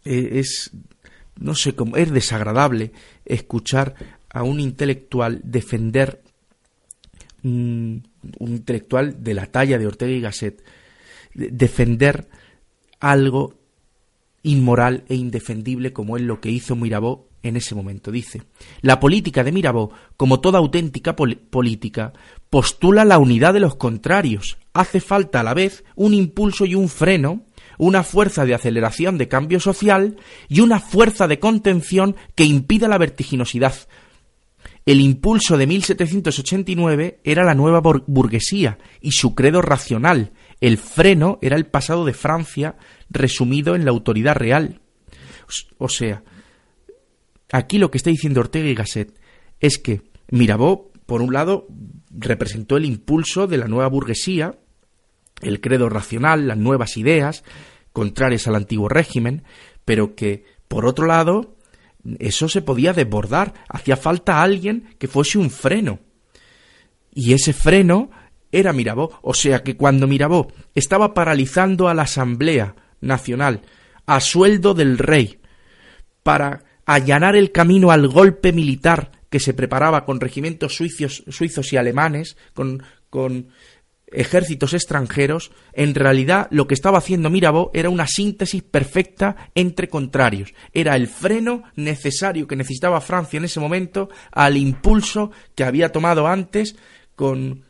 eh, 0.05 0.39
es, 0.39 0.71
no 1.37 1.55
sé 1.55 1.75
cómo, 1.75 1.97
es 1.97 2.09
desagradable 2.09 2.93
escuchar 3.25 3.95
a 4.29 4.43
un 4.43 4.61
intelectual 4.61 5.41
defender, 5.43 6.23
mm, 7.41 7.97
un 8.39 8.49
intelectual 8.49 9.21
de 9.25 9.33
la 9.33 9.47
talla 9.47 9.77
de 9.77 9.87
Ortega 9.87 10.13
y 10.13 10.21
Gasset, 10.21 10.63
defender 11.33 12.29
algo 13.01 13.59
inmoral 14.41 15.03
e 15.09 15.15
indefendible 15.15 15.91
como 15.91 16.15
es 16.15 16.23
lo 16.23 16.39
que 16.39 16.49
hizo 16.49 16.77
Mirabeau 16.77 17.27
en 17.43 17.57
ese 17.57 17.75
momento. 17.75 18.11
Dice, 18.11 18.41
la 18.81 18.99
política 18.99 19.43
de 19.43 19.51
Mirabeau, 19.51 19.91
como 20.17 20.39
toda 20.39 20.59
auténtica 20.59 21.15
política, 21.15 22.13
postula 22.49 23.05
la 23.05 23.19
unidad 23.19 23.53
de 23.53 23.59
los 23.59 23.75
contrarios. 23.75 24.57
Hace 24.73 25.01
falta 25.01 25.41
a 25.41 25.43
la 25.43 25.53
vez 25.53 25.83
un 25.95 26.13
impulso 26.13 26.65
y 26.65 26.73
un 26.73 26.89
freno 26.89 27.45
una 27.77 28.03
fuerza 28.03 28.45
de 28.45 28.53
aceleración 28.53 29.17
de 29.17 29.27
cambio 29.27 29.59
social 29.59 30.17
y 30.47 30.59
una 30.59 30.79
fuerza 30.79 31.27
de 31.27 31.39
contención 31.39 32.15
que 32.35 32.43
impida 32.43 32.87
la 32.87 32.97
vertiginosidad. 32.97 33.73
El 34.85 34.99
impulso 34.99 35.57
de 35.57 35.65
1789 35.65 37.19
era 37.23 37.43
la 37.45 37.55
nueva 37.55 37.81
burguesía 37.81 38.79
y 38.99 39.13
su 39.13 39.33
credo 39.33 39.61
racional. 39.61 40.33
El 40.59 40.77
freno 40.77 41.39
era 41.41 41.55
el 41.55 41.65
pasado 41.65 42.05
de 42.05 42.13
Francia 42.13 42.75
resumido 43.09 43.75
en 43.75 43.85
la 43.85 43.91
autoridad 43.91 44.35
real. 44.35 44.81
O 45.77 45.87
sea, 45.87 46.23
aquí 47.53 47.77
lo 47.77 47.91
que 47.91 47.97
está 47.97 48.09
diciendo 48.09 48.41
Ortega 48.41 48.67
y 48.67 48.75
Gasset 48.75 49.17
es 49.59 49.77
que 49.77 50.01
Mirabeau, 50.31 50.91
por 51.05 51.21
un 51.21 51.31
lado, 51.31 51.67
representó 52.09 52.77
el 52.77 52.85
impulso 52.85 53.45
de 53.47 53.57
la 53.57 53.67
nueva 53.67 53.87
burguesía, 53.87 54.57
el 55.41 55.61
credo 55.61 55.87
racional, 55.87 56.47
las 56.47 56.57
nuevas 56.57 56.97
ideas, 56.97 57.43
contrarias 57.93 58.47
al 58.47 58.55
antiguo 58.55 58.89
régimen, 58.89 59.43
pero 59.85 60.15
que, 60.15 60.45
por 60.67 60.87
otro 60.87 61.05
lado, 61.05 61.55
eso 62.17 62.49
se 62.49 62.63
podía 62.63 62.91
desbordar. 62.91 63.53
Hacía 63.69 63.97
falta 63.97 64.41
alguien 64.41 64.95
que 64.97 65.07
fuese 65.07 65.37
un 65.37 65.51
freno. 65.51 65.99
Y 67.13 67.33
ese 67.33 67.53
freno 67.53 68.09
era 68.51 68.73
Mirabeau. 68.73 69.11
O 69.21 69.35
sea 69.35 69.61
que 69.61 69.77
cuando 69.77 70.07
Mirabeau 70.07 70.51
estaba 70.73 71.13
paralizando 71.13 71.87
a 71.87 71.93
la 71.93 72.03
Asamblea 72.03 72.75
Nacional 72.99 73.61
a 74.07 74.19
sueldo 74.19 74.73
del 74.73 74.97
rey 74.97 75.39
para 76.23 76.63
allanar 76.85 77.35
el 77.35 77.51
camino 77.51 77.91
al 77.91 78.07
golpe 78.07 78.51
militar 78.51 79.11
que 79.29 79.39
se 79.39 79.53
preparaba 79.53 80.05
con 80.05 80.19
regimientos 80.19 80.75
suizos, 80.75 81.23
suizos 81.27 81.73
y 81.73 81.77
alemanes, 81.77 82.37
con, 82.53 82.83
ejércitos 84.11 84.75
extranjeros, 84.75 85.51
en 85.73 85.95
realidad 85.95 86.47
lo 86.51 86.67
que 86.67 86.75
estaba 86.75 86.99
haciendo 86.99 87.31
Mirabeau 87.31 87.71
era 87.73 87.89
una 87.89 88.05
síntesis 88.05 88.61
perfecta 88.61 89.49
entre 89.55 89.87
contrarios. 89.87 90.53
Era 90.71 90.95
el 90.95 91.07
freno 91.07 91.63
necesario 91.75 92.47
que 92.47 92.55
necesitaba 92.55 93.01
Francia 93.01 93.37
en 93.37 93.45
ese 93.45 93.59
momento 93.59 94.09
al 94.31 94.55
impulso 94.55 95.31
que 95.55 95.63
había 95.63 95.91
tomado 95.91 96.27
antes 96.27 96.75
con, 97.15 97.63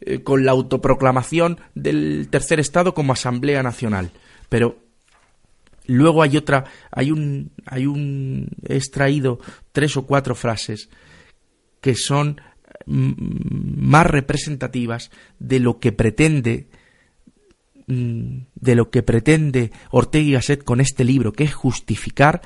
eh, 0.00 0.22
con 0.22 0.44
la 0.44 0.52
autoproclamación 0.52 1.58
del 1.74 2.28
tercer 2.30 2.60
Estado 2.60 2.94
como 2.94 3.12
Asamblea 3.12 3.64
Nacional. 3.64 4.12
Pero 4.48 4.87
luego 5.88 6.22
hay 6.22 6.36
otra, 6.36 6.64
hay 6.92 7.10
un, 7.10 7.50
hay 7.66 7.86
un, 7.86 8.48
he 8.68 8.76
extraído 8.76 9.40
tres 9.72 9.96
o 9.96 10.06
cuatro 10.06 10.36
frases 10.36 10.88
que 11.80 11.96
son 11.96 12.40
más 12.86 14.06
representativas 14.06 15.10
de 15.38 15.60
lo 15.60 15.78
que 15.78 15.92
pretende 15.92 16.68
mm, 17.86 18.38
de 18.54 18.74
lo 18.74 18.90
que 18.90 19.02
pretende 19.02 19.72
Ortega 19.90 20.24
y 20.24 20.32
Gasset 20.32 20.62
con 20.62 20.80
este 20.80 21.04
libro, 21.04 21.32
que 21.32 21.44
es 21.44 21.54
justificar 21.54 22.42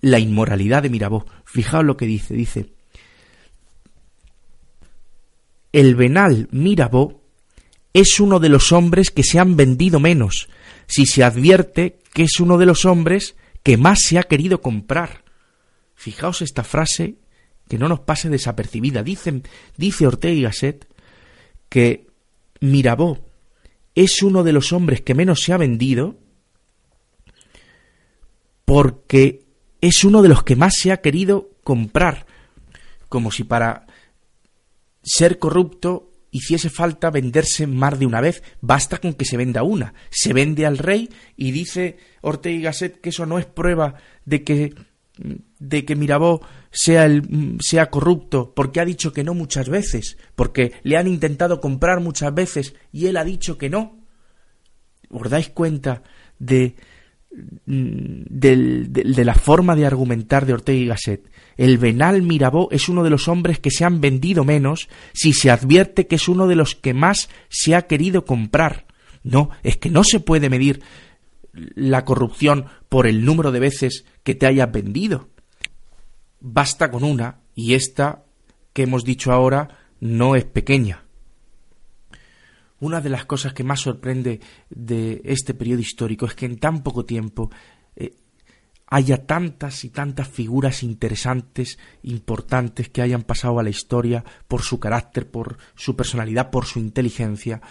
la 0.00 0.18
inmoralidad 0.18 0.82
de 0.82 0.90
Mirabeau. 0.90 1.24
Fijaos 1.44 1.84
lo 1.84 1.96
que 1.96 2.06
dice, 2.06 2.34
dice, 2.34 2.72
el 5.72 5.94
venal 5.94 6.48
Mirabeau 6.50 7.20
es 7.92 8.18
uno 8.20 8.40
de 8.40 8.48
los 8.48 8.72
hombres 8.72 9.10
que 9.10 9.22
se 9.22 9.38
han 9.38 9.56
vendido 9.56 10.00
menos, 10.00 10.48
si 10.86 11.06
se 11.06 11.24
advierte 11.24 11.98
que 12.12 12.24
es 12.24 12.40
uno 12.40 12.58
de 12.58 12.66
los 12.66 12.84
hombres 12.84 13.36
que 13.62 13.76
más 13.76 14.00
se 14.02 14.18
ha 14.18 14.24
querido 14.24 14.60
comprar. 14.60 15.24
Fijaos 15.94 16.42
esta 16.42 16.64
frase 16.64 17.16
que 17.68 17.78
no 17.78 17.88
nos 17.88 18.00
pase 18.00 18.28
desapercibida. 18.28 19.02
Dice 19.02 20.06
Ortega 20.06 20.34
y 20.34 20.42
Gasset 20.42 20.86
que 21.68 22.06
Mirabeau 22.60 23.18
es 23.94 24.22
uno 24.22 24.44
de 24.44 24.52
los 24.52 24.72
hombres 24.72 25.02
que 25.02 25.14
menos 25.14 25.42
se 25.42 25.52
ha 25.52 25.56
vendido 25.56 26.16
porque 28.64 29.44
es 29.80 30.04
uno 30.04 30.22
de 30.22 30.28
los 30.28 30.42
que 30.42 30.56
más 30.56 30.74
se 30.76 30.92
ha 30.92 31.00
querido 31.00 31.50
comprar, 31.62 32.26
como 33.08 33.30
si 33.30 33.44
para 33.44 33.86
ser 35.02 35.38
corrupto 35.38 36.10
hiciese 36.34 36.68
falta 36.68 37.10
venderse 37.10 37.66
más 37.68 37.96
de 37.96 38.06
una 38.06 38.20
vez, 38.20 38.42
basta 38.60 38.98
con 38.98 39.14
que 39.14 39.24
se 39.24 39.36
venda 39.36 39.62
una. 39.62 39.94
Se 40.10 40.32
vende 40.32 40.66
al 40.66 40.78
rey 40.78 41.08
y 41.36 41.52
dice 41.52 41.96
Ortega 42.22 42.56
y 42.56 42.62
Gasset 42.62 43.00
que 43.00 43.10
eso 43.10 43.24
no 43.24 43.38
es 43.38 43.46
prueba 43.46 43.94
de 44.24 44.42
que 44.42 44.74
de 45.60 45.84
que 45.84 45.94
Mirabeau 45.94 46.40
sea, 46.72 47.08
sea 47.60 47.88
corrupto, 47.88 48.52
porque 48.52 48.80
ha 48.80 48.84
dicho 48.84 49.12
que 49.12 49.22
no 49.22 49.32
muchas 49.32 49.68
veces, 49.68 50.18
porque 50.34 50.72
le 50.82 50.96
han 50.96 51.06
intentado 51.06 51.60
comprar 51.60 52.00
muchas 52.00 52.34
veces 52.34 52.74
y 52.90 53.06
él 53.06 53.16
ha 53.16 53.24
dicho 53.24 53.56
que 53.56 53.70
no. 53.70 54.04
¿Os 55.10 55.30
dais 55.30 55.50
cuenta 55.50 56.02
de, 56.40 56.74
de, 57.66 58.84
de, 58.88 59.24
la 59.24 59.34
forma 59.34 59.74
de 59.74 59.86
argumentar 59.86 60.46
de 60.46 60.52
Ortega 60.52 60.78
y 60.78 60.86
Gasset? 60.86 61.30
El 61.56 61.78
venal 61.78 62.22
Mirabeau 62.22 62.68
es 62.70 62.88
uno 62.88 63.04
de 63.04 63.10
los 63.10 63.28
hombres 63.28 63.58
que 63.58 63.70
se 63.70 63.84
han 63.84 64.00
vendido 64.00 64.44
menos 64.44 64.88
si 65.12 65.32
se 65.32 65.50
advierte 65.50 66.06
que 66.06 66.16
es 66.16 66.28
uno 66.28 66.46
de 66.46 66.56
los 66.56 66.74
que 66.74 66.94
más 66.94 67.28
se 67.48 67.74
ha 67.74 67.82
querido 67.82 68.24
comprar. 68.24 68.86
No, 69.22 69.50
es 69.62 69.76
que 69.76 69.90
no 69.90 70.04
se 70.04 70.20
puede 70.20 70.50
medir 70.50 70.82
la 71.52 72.04
corrupción 72.04 72.66
por 72.88 73.06
el 73.06 73.24
número 73.24 73.52
de 73.52 73.60
veces 73.60 74.04
que 74.22 74.34
te 74.34 74.46
hayas 74.46 74.70
vendido. 74.70 75.28
Basta 76.40 76.90
con 76.90 77.04
una, 77.04 77.38
y 77.54 77.74
esta 77.74 78.24
que 78.72 78.82
hemos 78.82 79.04
dicho 79.04 79.32
ahora 79.32 79.78
no 80.00 80.36
es 80.36 80.44
pequeña. 80.44 81.03
Una 82.84 83.00
de 83.00 83.08
las 83.08 83.24
cosas 83.24 83.54
que 83.54 83.64
más 83.64 83.80
sorprende 83.80 84.40
de 84.68 85.22
este 85.24 85.54
periodo 85.54 85.80
histórico 85.80 86.26
es 86.26 86.34
que 86.34 86.44
en 86.44 86.58
tan 86.58 86.82
poco 86.82 87.06
tiempo 87.06 87.50
eh, 87.96 88.14
haya 88.88 89.24
tantas 89.24 89.84
y 89.84 89.88
tantas 89.88 90.28
figuras 90.28 90.82
interesantes, 90.82 91.78
importantes, 92.02 92.90
que 92.90 93.00
hayan 93.00 93.22
pasado 93.22 93.58
a 93.58 93.62
la 93.62 93.70
historia 93.70 94.22
por 94.46 94.60
su 94.60 94.78
carácter, 94.78 95.30
por 95.30 95.56
su 95.74 95.96
personalidad, 95.96 96.50
por 96.50 96.66
su 96.66 96.78
inteligencia 96.78 97.62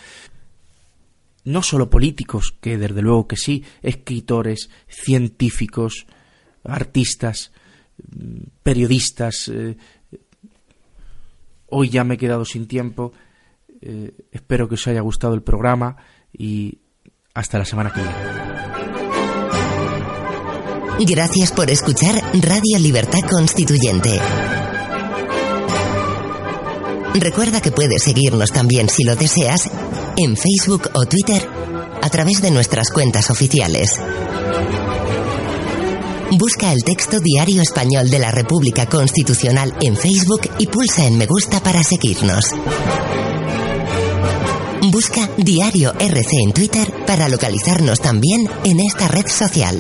no 1.43 1.61
solo 1.61 1.91
políticos, 1.91 2.55
que 2.59 2.79
desde 2.79 3.03
luego 3.03 3.27
que 3.27 3.37
sí, 3.37 3.63
escritores, 3.83 4.71
científicos, 4.87 6.07
artistas, 6.63 7.51
periodistas. 8.63 9.47
Eh, 9.53 9.77
hoy 11.67 11.89
ya 11.89 12.03
me 12.03 12.15
he 12.15 12.17
quedado 12.17 12.45
sin 12.45 12.65
tiempo. 12.65 13.13
Eh, 13.85 14.13
espero 14.31 14.69
que 14.69 14.75
os 14.75 14.87
haya 14.87 15.01
gustado 15.01 15.33
el 15.33 15.41
programa 15.41 15.97
y 16.31 16.79
hasta 17.33 17.57
la 17.57 17.65
semana 17.65 17.91
que 17.91 17.99
viene. 17.99 18.15
Gracias 21.05 21.51
por 21.51 21.69
escuchar 21.69 22.15
Radio 22.33 22.79
Libertad 22.79 23.19
Constituyente. 23.29 24.21
Recuerda 27.15 27.59
que 27.59 27.71
puedes 27.71 28.03
seguirnos 28.03 28.51
también 28.51 28.87
si 28.87 29.03
lo 29.03 29.17
deseas 29.17 29.69
en 30.15 30.37
Facebook 30.37 30.89
o 30.93 31.05
Twitter 31.05 31.45
a 32.01 32.09
través 32.09 32.41
de 32.41 32.51
nuestras 32.51 32.89
cuentas 32.89 33.29
oficiales. 33.29 33.99
Busca 36.31 36.71
el 36.71 36.83
texto 36.85 37.19
Diario 37.19 37.61
Español 37.61 38.09
de 38.09 38.19
la 38.19 38.31
República 38.31 38.85
Constitucional 38.85 39.75
en 39.81 39.97
Facebook 39.97 40.49
y 40.57 40.67
pulsa 40.67 41.05
en 41.05 41.17
me 41.17 41.25
gusta 41.25 41.61
para 41.61 41.83
seguirnos. 41.83 42.45
Busca 44.93 45.27
Diario 45.37 45.91
RC 45.97 46.43
en 46.43 46.53
Twitter 46.53 46.93
para 47.07 47.27
localizarnos 47.27 47.99
también 47.99 48.47
en 48.63 48.79
esta 48.79 49.07
red 49.07 49.25
social. 49.25 49.75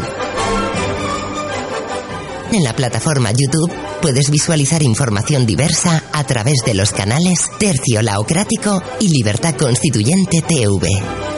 En 2.51 2.63
la 2.63 2.73
plataforma 2.73 3.29
YouTube 3.29 3.71
puedes 4.01 4.31
visualizar 4.31 4.81
información 4.81 5.45
diversa 5.45 6.03
a 6.11 6.23
través 6.23 6.63
de 6.65 6.73
los 6.73 6.93
canales 6.93 7.47
Tercio 7.59 8.01
Laocrático 8.01 8.81
y 8.99 9.09
Libertad 9.09 9.53
Constituyente 9.53 10.41
TV. 10.41 11.32